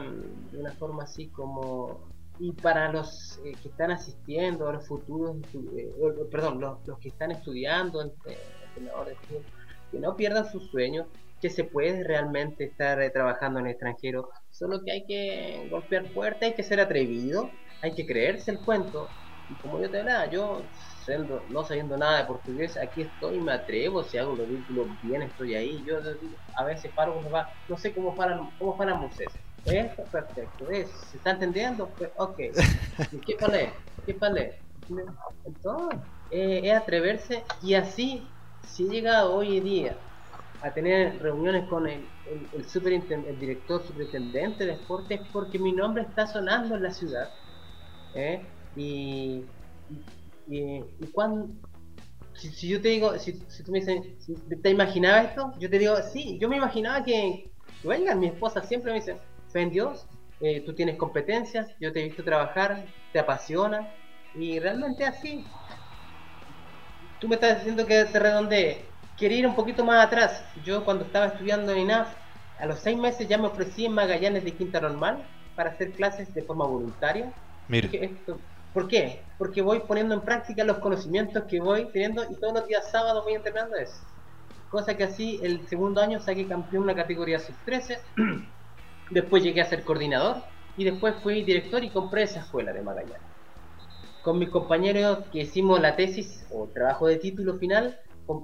una 0.52 0.72
forma 0.72 1.04
así 1.04 1.28
como 1.28 2.00
y 2.38 2.50
para 2.52 2.90
los 2.90 3.38
eh, 3.44 3.52
que 3.62 3.68
están 3.68 3.92
asistiendo, 3.92 4.72
los 4.72 4.86
futuros, 4.86 5.36
eh, 5.54 5.92
perdón, 6.30 6.60
los, 6.60 6.98
que 6.98 7.08
están 7.08 7.30
estudiando, 7.30 8.04
eh, 8.26 8.38
que 9.90 9.98
no 10.00 10.16
pierdan 10.16 10.50
sus 10.50 10.68
sueños, 10.70 11.06
que 11.40 11.48
se 11.50 11.62
puede 11.62 12.02
realmente 12.02 12.64
estar 12.64 12.98
trabajando 13.12 13.60
en 13.60 13.66
el 13.66 13.72
extranjero, 13.72 14.30
solo 14.50 14.82
que 14.82 14.90
hay 14.90 15.04
que 15.04 15.68
golpear 15.70 16.08
fuerte, 16.08 16.46
hay 16.46 16.54
que 16.54 16.64
ser 16.64 16.80
atrevido, 16.80 17.50
hay 17.80 17.94
que 17.94 18.06
creerse 18.06 18.50
el 18.50 18.60
cuento. 18.64 19.10
Y 19.48 19.56
como 19.56 19.80
yo 19.80 19.90
te 19.90 20.00
hablaba, 20.00 20.30
yo 20.30 20.70
no 21.50 21.64
sabiendo 21.64 21.96
nada 21.98 22.18
de 22.20 22.26
portugués, 22.26 22.76
aquí 22.78 23.02
estoy, 23.02 23.40
me 23.40 23.52
atrevo, 23.52 24.02
si 24.04 24.16
hago 24.18 24.36
los 24.36 24.48
vínculos 24.48 24.88
bien, 25.02 25.22
estoy 25.22 25.54
ahí. 25.54 25.84
Yo 25.84 25.96
a 26.56 26.64
veces 26.64 26.92
paro, 26.94 27.22
va, 27.30 27.48
no 27.68 27.76
sé 27.76 27.94
cómo 27.94 28.16
paran, 28.16 28.50
cómo 28.58 28.76
paran 28.76 29.00
Moisés. 29.00 29.38
Perfecto, 30.10 30.66
¿se 31.10 31.16
está 31.18 31.30
entendiendo? 31.32 31.94
Pues, 31.96 32.10
ok, 32.16 32.36
¿qué 33.26 33.36
palé? 33.40 33.74
¿Qué 34.04 34.14
palé? 34.14 34.62
Entonces, 35.44 36.00
eh, 36.30 36.60
es 36.64 36.74
atreverse 36.76 37.44
y 37.62 37.74
así, 37.74 38.36
si 38.62 38.86
he 38.86 38.90
llegado 38.90 39.34
hoy 39.34 39.58
en 39.58 39.64
día 39.64 40.00
a 40.60 40.72
tener 40.72 41.20
reuniones 41.22 41.68
con 41.68 41.86
el, 41.88 42.12
el, 42.24 42.50
el 42.54 43.38
director 43.38 43.82
superintendente 43.86 44.64
de 44.66 44.72
deportes 44.78 45.20
porque 45.32 45.58
mi 45.58 45.72
nombre 45.72 46.04
está 46.04 46.26
sonando 46.26 46.76
en 46.76 46.82
la 46.82 46.90
ciudad. 46.92 47.30
¿Eh? 48.14 48.46
Y, 48.76 49.44
y, 50.46 51.06
cuando, 51.12 51.48
si, 52.34 52.68
yo 52.68 52.80
te 52.80 52.88
digo, 52.88 53.18
si, 53.18 53.32
tú 53.64 53.72
me 53.72 53.80
dices, 53.80 54.00
¿te 54.62 54.70
imaginabas 54.70 55.30
esto? 55.30 55.52
Yo 55.58 55.70
te 55.70 55.78
digo, 55.78 55.96
sí, 56.12 56.38
yo 56.40 56.48
me 56.48 56.56
imaginaba 56.56 57.04
que, 57.04 57.50
venga, 57.82 58.14
mi 58.14 58.26
esposa 58.26 58.62
siempre 58.62 58.92
me 58.92 59.00
dice, 59.00 59.18
fe 59.52 59.62
en 59.62 59.70
Dios, 59.70 60.06
eh, 60.40 60.60
tú 60.62 60.74
tienes 60.74 60.96
competencias, 60.96 61.68
yo 61.80 61.92
te 61.92 62.00
he 62.00 62.04
visto 62.04 62.24
trabajar, 62.24 62.86
te 63.12 63.18
apasiona, 63.18 63.94
y 64.34 64.58
realmente 64.58 65.04
así. 65.04 65.44
Tú 67.20 67.28
me 67.28 67.36
estás 67.36 67.58
diciendo 67.58 67.86
que 67.86 68.04
te 68.04 68.18
redondee. 68.18 68.84
Quería 69.16 69.38
ir 69.38 69.46
un 69.46 69.54
poquito 69.54 69.84
más 69.84 70.04
atrás. 70.04 70.44
Yo 70.64 70.84
cuando 70.84 71.04
estaba 71.04 71.26
estudiando 71.26 71.72
en 71.72 71.78
INAF, 71.78 72.14
a 72.58 72.66
los 72.66 72.80
seis 72.80 72.98
meses 72.98 73.28
ya 73.28 73.38
me 73.38 73.46
ofrecí 73.46 73.86
en 73.86 73.92
Magallanes 73.92 74.44
de 74.44 74.52
Quinta 74.52 74.80
Normal 74.80 75.28
para 75.54 75.70
hacer 75.70 75.92
clases 75.92 76.34
de 76.34 76.42
forma 76.42 76.66
voluntaria. 76.66 77.32
Mire. 77.68 78.18
¿Por 78.72 78.88
qué? 78.88 79.22
Porque 79.38 79.62
voy 79.62 79.80
poniendo 79.86 80.14
en 80.14 80.22
práctica 80.22 80.64
los 80.64 80.78
conocimientos 80.78 81.44
que 81.44 81.60
voy 81.60 81.86
teniendo 81.92 82.24
y 82.28 82.34
todos 82.34 82.54
los 82.54 82.66
días 82.66 82.90
sábados 82.90 83.22
voy 83.22 83.34
entrenando 83.34 83.76
eso. 83.76 84.04
Cosa 84.68 84.96
que 84.96 85.04
así 85.04 85.38
el 85.44 85.68
segundo 85.68 86.00
año 86.00 86.18
saqué 86.20 86.48
campeón 86.48 86.82
en 86.82 86.88
la 86.88 86.96
categoría 86.96 87.38
sub-13, 87.38 87.98
después 89.10 89.44
llegué 89.44 89.60
a 89.60 89.66
ser 89.66 89.84
coordinador 89.84 90.42
y 90.76 90.84
después 90.84 91.14
fui 91.22 91.44
director 91.44 91.84
y 91.84 91.90
compré 91.90 92.24
esa 92.24 92.40
escuela 92.40 92.72
de 92.72 92.82
Magallanes. 92.82 93.22
Con 94.24 94.40
mis 94.40 94.48
compañeros 94.48 95.18
que 95.30 95.42
hicimos 95.42 95.80
la 95.80 95.94
tesis 95.94 96.44
o 96.50 96.68
trabajo 96.74 97.06
de 97.06 97.18
título 97.18 97.54
final, 97.58 97.96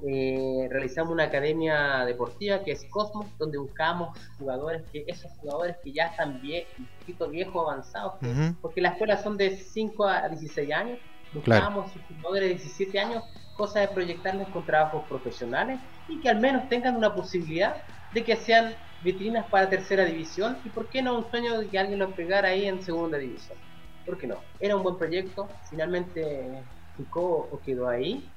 eh, 0.07 0.69
realizamos 0.71 1.13
una 1.13 1.25
academia 1.25 2.05
deportiva 2.05 2.63
que 2.63 2.73
es 2.73 2.85
Cosmos, 2.91 3.27
donde 3.39 3.59
buscamos 3.59 4.19
jugadores 4.39 4.83
que 4.93 5.05
esos 5.07 5.31
jugadores 5.39 5.77
que 5.83 5.93
ya 5.93 6.07
están 6.07 6.41
bien, 6.41 6.65
un 6.79 6.87
poquito 6.99 7.29
viejos, 7.29 7.67
avanzados, 7.67 8.15
porque 8.61 8.81
las 8.81 8.93
escuelas 8.93 9.23
son 9.23 9.37
de 9.37 9.57
5 9.57 10.07
a 10.07 10.29
16 10.29 10.73
años, 10.73 10.99
buscamos 11.33 11.93
jugadores 12.09 12.49
de 12.49 12.55
17 12.57 12.99
años, 12.99 13.25
cosa 13.57 13.81
de 13.81 13.89
proyectarlos 13.89 14.49
con 14.49 14.67
trabajos 14.67 15.07
profesionales 15.09 15.81
y 16.09 16.21
que 16.21 16.29
al 16.29 16.41
menos 16.41 16.69
tengan 16.69 16.97
una 16.97 17.15
posibilidad 17.15 17.83
de 18.13 18.25
que 18.25 18.37
sean 18.37 18.75
vitrinas 19.03 19.47
para 19.47 19.71
tercera 19.71 20.05
división 20.05 20.59
y 20.65 20.69
por 20.69 20.89
qué 20.91 21.03
no 21.03 21.17
un 21.17 21.31
sueño 21.31 21.59
de 21.59 21.69
que 21.69 21.79
alguien 21.79 22.01
los 22.01 22.13
pegara 22.13 22.49
ahí 22.49 22.67
en 22.67 22.83
segunda 22.83 23.17
división. 23.17 23.57
¿Por 24.05 24.19
qué 24.19 24.27
no? 24.27 24.43
Era 24.59 24.77
un 24.77 24.83
buen 24.83 24.99
proyecto, 24.99 25.49
finalmente 25.71 26.65
ficó 26.97 27.49
o 27.51 27.61
quedó 27.65 27.89
ahí 27.89 28.31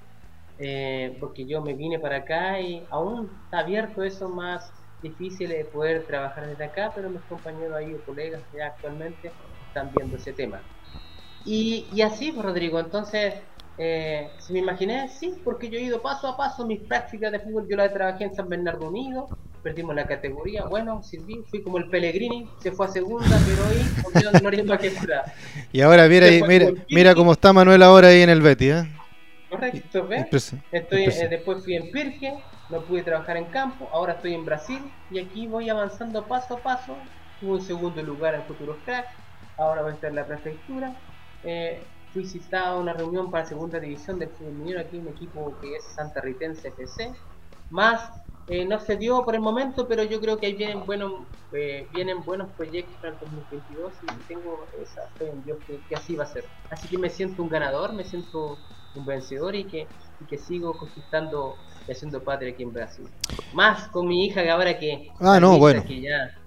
eh, 0.60 1.18
porque 1.20 1.46
yo 1.46 1.62
me 1.62 1.74
vine 1.74 2.00
para 2.00 2.18
acá 2.18 2.60
y 2.60 2.86
aún 2.90 3.30
está 3.46 3.60
abierto 3.60 4.04
eso 4.04 4.30
más 4.30 4.72
difícil 5.02 5.50
de 5.50 5.66
poder 5.66 6.06
trabajar 6.06 6.48
desde 6.48 6.64
acá, 6.64 6.92
pero 6.96 7.10
mis 7.10 7.22
compañeros 7.24 7.76
ahí 7.76 7.94
o 7.94 8.02
colegas 8.06 8.42
ya 8.56 8.68
actualmente 8.68 9.32
están 9.68 9.92
viendo 9.94 10.18
ese 10.18 10.34
tema. 10.34 10.62
Y, 11.46 11.88
y 11.94 12.02
así, 12.02 12.32
pues, 12.32 12.46
Rodrigo, 12.46 12.80
entonces, 12.80 13.34
eh, 13.78 14.30
si 14.40 14.54
me 14.54 14.60
imaginé, 14.60 15.10
sí, 15.10 15.42
porque 15.44 15.70
yo 15.70 15.78
he 15.78 15.82
ido 15.82 16.02
paso 16.02 16.28
a 16.28 16.38
paso 16.38 16.66
mis 16.66 16.80
prácticas 16.82 17.32
de 17.32 17.40
fútbol, 17.40 17.68
yo 17.70 17.76
la 17.76 17.92
trabajé 17.92 18.26
en 18.26 18.36
San 18.36 18.48
Bernardo 18.48 18.88
Unido, 18.88 19.28
perdimos 19.62 19.96
la 19.96 20.08
categoría, 20.08 20.66
bueno, 20.66 21.04
sirví, 21.04 21.44
fui 21.50 21.62
como 21.64 21.80
el 21.80 21.90
Pellegrini, 21.90 22.48
se 22.62 22.72
fue 22.72 22.86
a 22.86 22.90
segunda, 22.90 23.38
pero 23.46 23.66
ahí 23.66 24.64
no 24.64 24.66
más 24.66 24.80
que 24.80 24.94
Y 25.74 25.82
ahora 25.82 26.08
mira, 26.08 26.28
mira, 26.48 26.68
mira 26.90 27.16
cómo 27.16 27.34
está 27.34 27.52
Manuel 27.52 27.84
ahora 27.84 28.10
ahí 28.10 28.22
en 28.22 28.30
el 28.30 28.42
Betty, 28.42 28.70
¿eh? 28.70 29.03
Correcto, 29.54 30.08
¿ves? 30.08 30.56
Estoy, 30.72 31.04
eh, 31.04 31.28
después 31.30 31.64
fui 31.64 31.76
en 31.76 31.92
Pirque, 31.92 32.34
no 32.72 32.82
pude 32.82 33.04
trabajar 33.04 33.38
en 33.38 33.46
campo, 33.46 33.88
ahora 33.92 34.14
estoy 34.14 34.34
en 34.34 34.46
Brasil 34.46 34.82
y 35.12 35.20
aquí 35.20 35.46
voy 35.46 35.70
avanzando 35.70 36.26
paso 36.26 36.56
a 36.56 36.60
paso. 36.60 36.98
Tuve 37.40 37.52
un 37.52 37.62
segundo 37.62 38.02
lugar 38.02 38.34
en 38.34 38.42
Futuros 38.44 38.78
Crack, 38.84 39.06
ahora 39.58 39.84
voy 39.84 39.92
a 39.92 39.94
estar 39.94 40.10
en 40.10 40.16
la 40.16 40.26
prefectura. 40.26 40.96
Eh, 41.44 41.84
fui 42.14 42.26
citado 42.26 42.78
a 42.78 42.80
una 42.80 42.94
reunión 42.94 43.30
para 43.30 43.46
segunda 43.46 43.80
división 43.80 44.18
del 44.18 44.30
fútbol 44.30 44.54
minero 44.54 44.80
aquí, 44.80 44.98
un 44.98 45.08
equipo 45.10 45.56
que 45.62 45.76
es 45.76 45.84
Santa 45.84 46.22
Ritense 46.22 46.70
FC. 46.70 47.14
Más 47.70 48.12
eh, 48.48 48.66
no 48.66 48.80
se 48.80 48.98
dio 48.98 49.24
por 49.24 49.36
el 49.36 49.42
momento, 49.42 49.88
pero 49.88 50.04
yo 50.04 50.20
creo 50.20 50.38
que 50.38 50.48
ahí 50.48 50.54
vienen 50.56 50.84
buenos, 50.84 51.22
vienen 51.94 52.24
buenos 52.24 52.50
proyectos 52.54 52.96
para 52.96 53.14
el 53.14 53.20
2022 53.20 53.94
y 54.02 54.24
tengo 54.28 54.66
esa 54.82 55.08
fe 55.20 55.30
en 55.30 55.44
Dios 55.44 55.60
que, 55.68 55.80
que, 55.88 55.96
así 55.96 56.16
va 56.16 56.24
a 56.24 56.28
ser. 56.28 56.44
Así 56.72 56.88
que 56.88 56.98
me 56.98 57.12
siento 57.12 57.44
un 57.44 57.50
ganador, 57.50 57.94
me 57.94 58.04
siento 58.04 58.58
un 58.96 59.06
vencedor 59.06 59.56
y 59.56 59.66
que, 59.66 59.88
que 60.30 60.38
sigo 60.38 60.74
conquistando 60.74 61.56
y 61.88 61.92
haciendo 61.92 62.24
padre 62.24 62.52
aquí 62.52 62.64
en 62.64 62.74
Brasil. 62.74 63.08
Más 63.54 63.88
con 63.90 64.08
mi 64.08 64.26
hija 64.26 64.44
que 64.44 64.50
ahora 64.50 64.78
que... 64.78 65.10
Ah, 65.20 65.40
no, 65.40 65.58
bueno. 65.58 65.84
ya, 65.86 66.38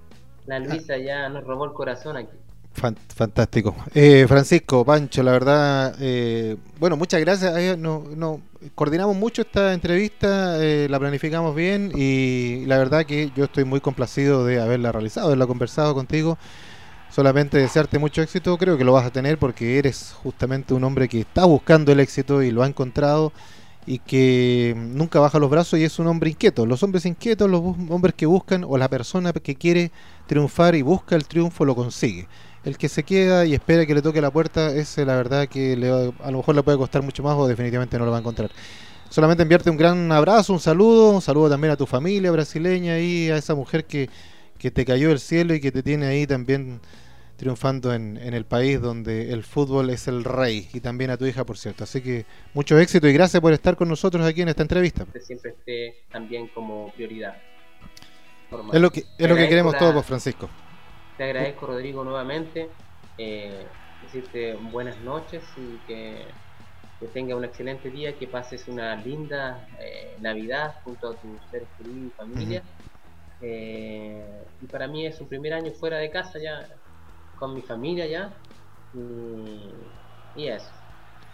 la 0.47 0.59
Luisa 0.59 0.97
ya 0.97 1.29
nos 1.29 1.45
robó 1.45 1.65
el 1.65 1.73
corazón 1.73 2.17
aquí. 2.17 2.37
Fantástico. 2.73 3.75
Eh, 3.95 4.27
Francisco, 4.29 4.85
Pancho, 4.85 5.23
la 5.23 5.33
verdad, 5.33 5.97
eh, 5.99 6.57
bueno, 6.79 6.97
muchas 6.97 7.21
gracias. 7.21 7.79
No, 7.79 8.05
no, 8.15 8.43
coordinamos 8.75 9.17
mucho 9.17 9.43
esta 9.43 9.73
entrevista, 9.73 10.63
eh, 10.63 10.87
la 10.91 10.99
planificamos 10.99 11.55
bien 11.55 11.91
y 11.95 12.67
la 12.67 12.77
verdad 12.77 13.07
que 13.07 13.31
yo 13.35 13.45
estoy 13.45 13.65
muy 13.65 13.81
complacido 13.81 14.45
de 14.45 14.61
haberla 14.61 14.93
realizado, 14.93 15.29
de 15.29 15.33
haberla 15.33 15.47
conversado 15.47 15.95
contigo 15.95 16.37
solamente 17.17 17.57
desearte 17.57 17.99
mucho 17.99 18.21
éxito, 18.21 18.59
creo 18.59 18.77
que 18.77 18.85
lo 18.85 18.93
vas 18.93 19.07
a 19.07 19.11
tener 19.11 19.39
porque 19.39 19.79
eres 19.79 20.15
justamente 20.23 20.75
un 20.75 20.85
hombre 20.85 21.09
que 21.09 21.21
está 21.21 21.47
buscando 21.47 21.91
el 21.91 21.99
éxito 21.99 22.43
y 22.43 22.51
lo 22.51 22.63
ha 22.63 22.67
encontrado 22.67 23.33
y 23.87 24.01
que 24.01 24.75
nunca 24.77 25.19
baja 25.19 25.39
los 25.39 25.49
brazos 25.49 25.79
y 25.79 25.85
es 25.85 25.99
un 25.99 26.09
hombre 26.09 26.29
inquieto. 26.29 26.67
Los 26.67 26.83
hombres 26.83 27.07
inquietos, 27.07 27.49
los 27.49 27.63
hombres 27.89 28.15
que 28.15 28.27
buscan 28.27 28.65
o 28.69 28.77
la 28.77 28.91
persona 28.91 29.33
que 29.33 29.55
quiere 29.55 29.93
triunfar 30.27 30.75
y 30.75 30.83
busca 30.83 31.17
el 31.17 31.27
triunfo 31.27 31.65
lo 31.65 31.75
consigue. 31.75 32.29
El 32.65 32.77
que 32.77 32.91
se 32.91 33.03
queda 33.03 33.47
y 33.47 33.55
espera 33.55 33.87
que 33.87 33.95
le 33.95 34.03
toque 34.03 34.21
la 34.21 34.31
puerta, 34.31 34.69
ese 34.69 35.07
la 35.07 35.17
verdad 35.17 35.49
que 35.49 35.75
le, 35.75 35.89
a 35.89 36.31
lo 36.31 36.37
mejor 36.37 36.55
le 36.55 36.63
puede 36.63 36.77
costar 36.77 37.01
mucho 37.01 37.23
más 37.23 37.35
o 37.39 37.47
definitivamente 37.47 37.99
no 37.99 38.05
lo 38.05 38.11
va 38.11 38.19
a 38.19 38.21
encontrar. 38.21 38.51
Solamente 39.09 39.43
enviarte 39.43 39.71
un 39.71 39.79
gran 39.79 40.13
abrazo, 40.13 40.53
un 40.53 40.61
saludo, 40.61 41.13
un 41.13 41.23
saludo 41.23 41.49
también 41.49 41.73
a 41.73 41.77
tu 41.77 41.87
familia 41.87 42.31
brasileña 42.31 42.99
y 42.99 43.31
a 43.31 43.39
esa 43.39 43.55
mujer 43.55 43.87
que 43.87 44.11
que 44.59 44.71
te 44.71 44.85
cayó 44.85 45.11
el 45.11 45.21
cielo 45.21 45.55
y 45.55 45.61
que 45.61 45.73
te 45.73 45.83
tiene 45.83 46.07
ahí 46.07 46.27
también 46.27 46.81
triunfando 47.37 47.93
en, 47.93 48.17
en, 48.17 48.35
el 48.35 48.45
país 48.45 48.81
donde 48.81 49.33
el 49.33 49.45
fútbol 49.45 49.91
es 49.91 50.09
el 50.09 50.25
rey 50.25 50.69
y 50.73 50.81
también 50.81 51.11
a 51.11 51.17
tu 51.17 51.27
hija, 51.27 51.45
por 51.45 51.59
cierto. 51.59 51.85
Así 51.85 52.01
que 52.01 52.27
mucho 52.55 52.79
éxito 52.79 53.07
y 53.09 53.13
gracias 53.13 53.41
por 53.41 53.53
estar 53.53 53.77
con 53.77 53.89
nosotros 53.89 54.25
aquí 54.27 54.43
en 54.43 54.49
esta 54.49 54.63
entrevista. 54.63 55.07
Que 55.13 55.21
siempre 55.21 55.51
esté 55.51 56.05
también 56.11 56.49
como 56.49 56.93
prioridad. 56.93 57.37
Es 58.73 58.81
lo 58.81 58.91
que, 58.91 59.05
es 59.19 59.29
lo 59.29 59.37
que 59.37 59.49
queremos 59.49 59.77
todos, 59.77 59.93
pues, 59.93 60.07
Francisco. 60.07 60.49
Te 61.17 61.25
agradezco, 61.25 61.67
Rodrigo, 61.67 62.05
nuevamente. 62.05 62.69
Eh, 63.19 63.67
decirte 64.03 64.55
buenas 64.55 64.99
noches 65.01 65.43
y 65.57 65.79
que, 65.87 66.25
que 67.01 67.07
tenga 67.09 67.35
un 67.35 67.45
excelente 67.45 67.91
día, 67.91 68.17
que 68.17 68.27
pases 68.27 68.69
una 68.69 68.95
linda 68.97 69.67
eh, 69.81 70.17
Navidad 70.21 70.77
junto 70.85 71.09
a 71.09 71.17
tus 71.17 71.41
seres 71.51 71.69
queridos 71.79 72.07
y 72.07 72.11
familia. 72.11 72.63
Eh, 73.41 74.25
y 74.63 74.67
para 74.67 74.87
mí 74.87 75.07
es 75.07 75.21
un 75.21 75.29
primer 75.29 75.53
año 75.55 75.73
fuera 75.73 75.99
de 75.99 76.11
casa 76.11 76.39
ya, 76.39 76.69
con 77.39 77.55
mi 77.55 77.63
familia 77.63 78.07
ya. 78.07 78.35
Y, 80.37 80.49
eso. 80.49 80.67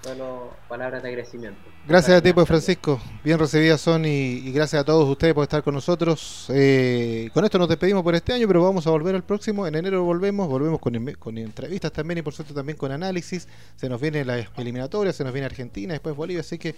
Solo 0.03 0.51
palabras 0.69 1.03
de 1.03 1.11
agradecimiento. 1.11 1.61
Gracias 1.87 2.19
a 2.19 2.21
ti, 2.21 2.33
pues 2.33 2.49
Francisco. 2.49 3.01
Bien 3.23 3.39
recibidas 3.39 3.81
son 3.81 4.05
y, 4.05 4.51
gracias 4.53 4.83
a 4.83 4.85
todos 4.85 5.09
ustedes 5.09 5.33
por 5.33 5.45
estar 5.45 5.63
con 5.63 5.75
nosotros. 5.75 6.47
Eh, 6.51 7.31
con 7.33 7.45
esto 7.45 7.59
nos 7.59 7.69
despedimos 7.69 8.03
por 8.03 8.15
este 8.15 8.33
año, 8.33 8.49
pero 8.49 8.63
vamos 8.65 8.87
a 8.87 8.91
volver 8.91 9.15
al 9.15 9.23
próximo. 9.23 9.67
En 9.67 9.77
enero 9.77 10.03
volvemos, 10.03 10.49
volvemos 10.49 10.81
con, 10.81 10.95
con 11.15 11.39
entrevistas 11.39 11.93
también 11.93 12.19
y 12.19 12.23
por 12.23 12.33
supuesto 12.33 12.55
también 12.55 12.77
con 12.77 12.91
análisis. 12.91 13.47
Se 13.77 13.89
nos 13.89 14.01
viene 14.01 14.25
la 14.25 14.39
eliminatoria, 14.57 15.13
se 15.13 15.23
nos 15.23 15.33
viene 15.33 15.47
Argentina, 15.47 15.93
después 15.93 16.17
Bolivia, 16.17 16.41
así 16.41 16.59
que 16.59 16.75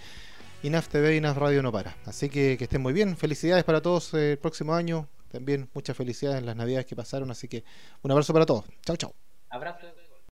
INAF 0.61 0.87
TV, 0.87 1.15
INAF 1.15 1.37
Radio 1.37 1.63
no 1.63 1.71
para. 1.71 1.95
Así 2.05 2.29
que 2.29 2.57
que 2.57 2.65
estén 2.65 2.81
muy 2.81 2.93
bien. 2.93 3.17
Felicidades 3.17 3.63
para 3.63 3.81
todos 3.81 4.13
eh, 4.13 4.33
el 4.33 4.37
próximo 4.37 4.75
año 4.75 5.07
también 5.35 5.69
muchas 5.73 5.97
felicidades 5.97 6.39
en 6.39 6.45
las 6.45 6.55
navidades 6.55 6.85
que 6.85 6.95
pasaron, 6.95 7.29
así 7.29 7.47
que 7.47 7.63
un 8.01 8.11
abrazo 8.11 8.33
para 8.33 8.45
todos. 8.45 8.65
Chao, 8.85 8.95
chao. 8.95 9.13
Abrazo. 9.49 10.04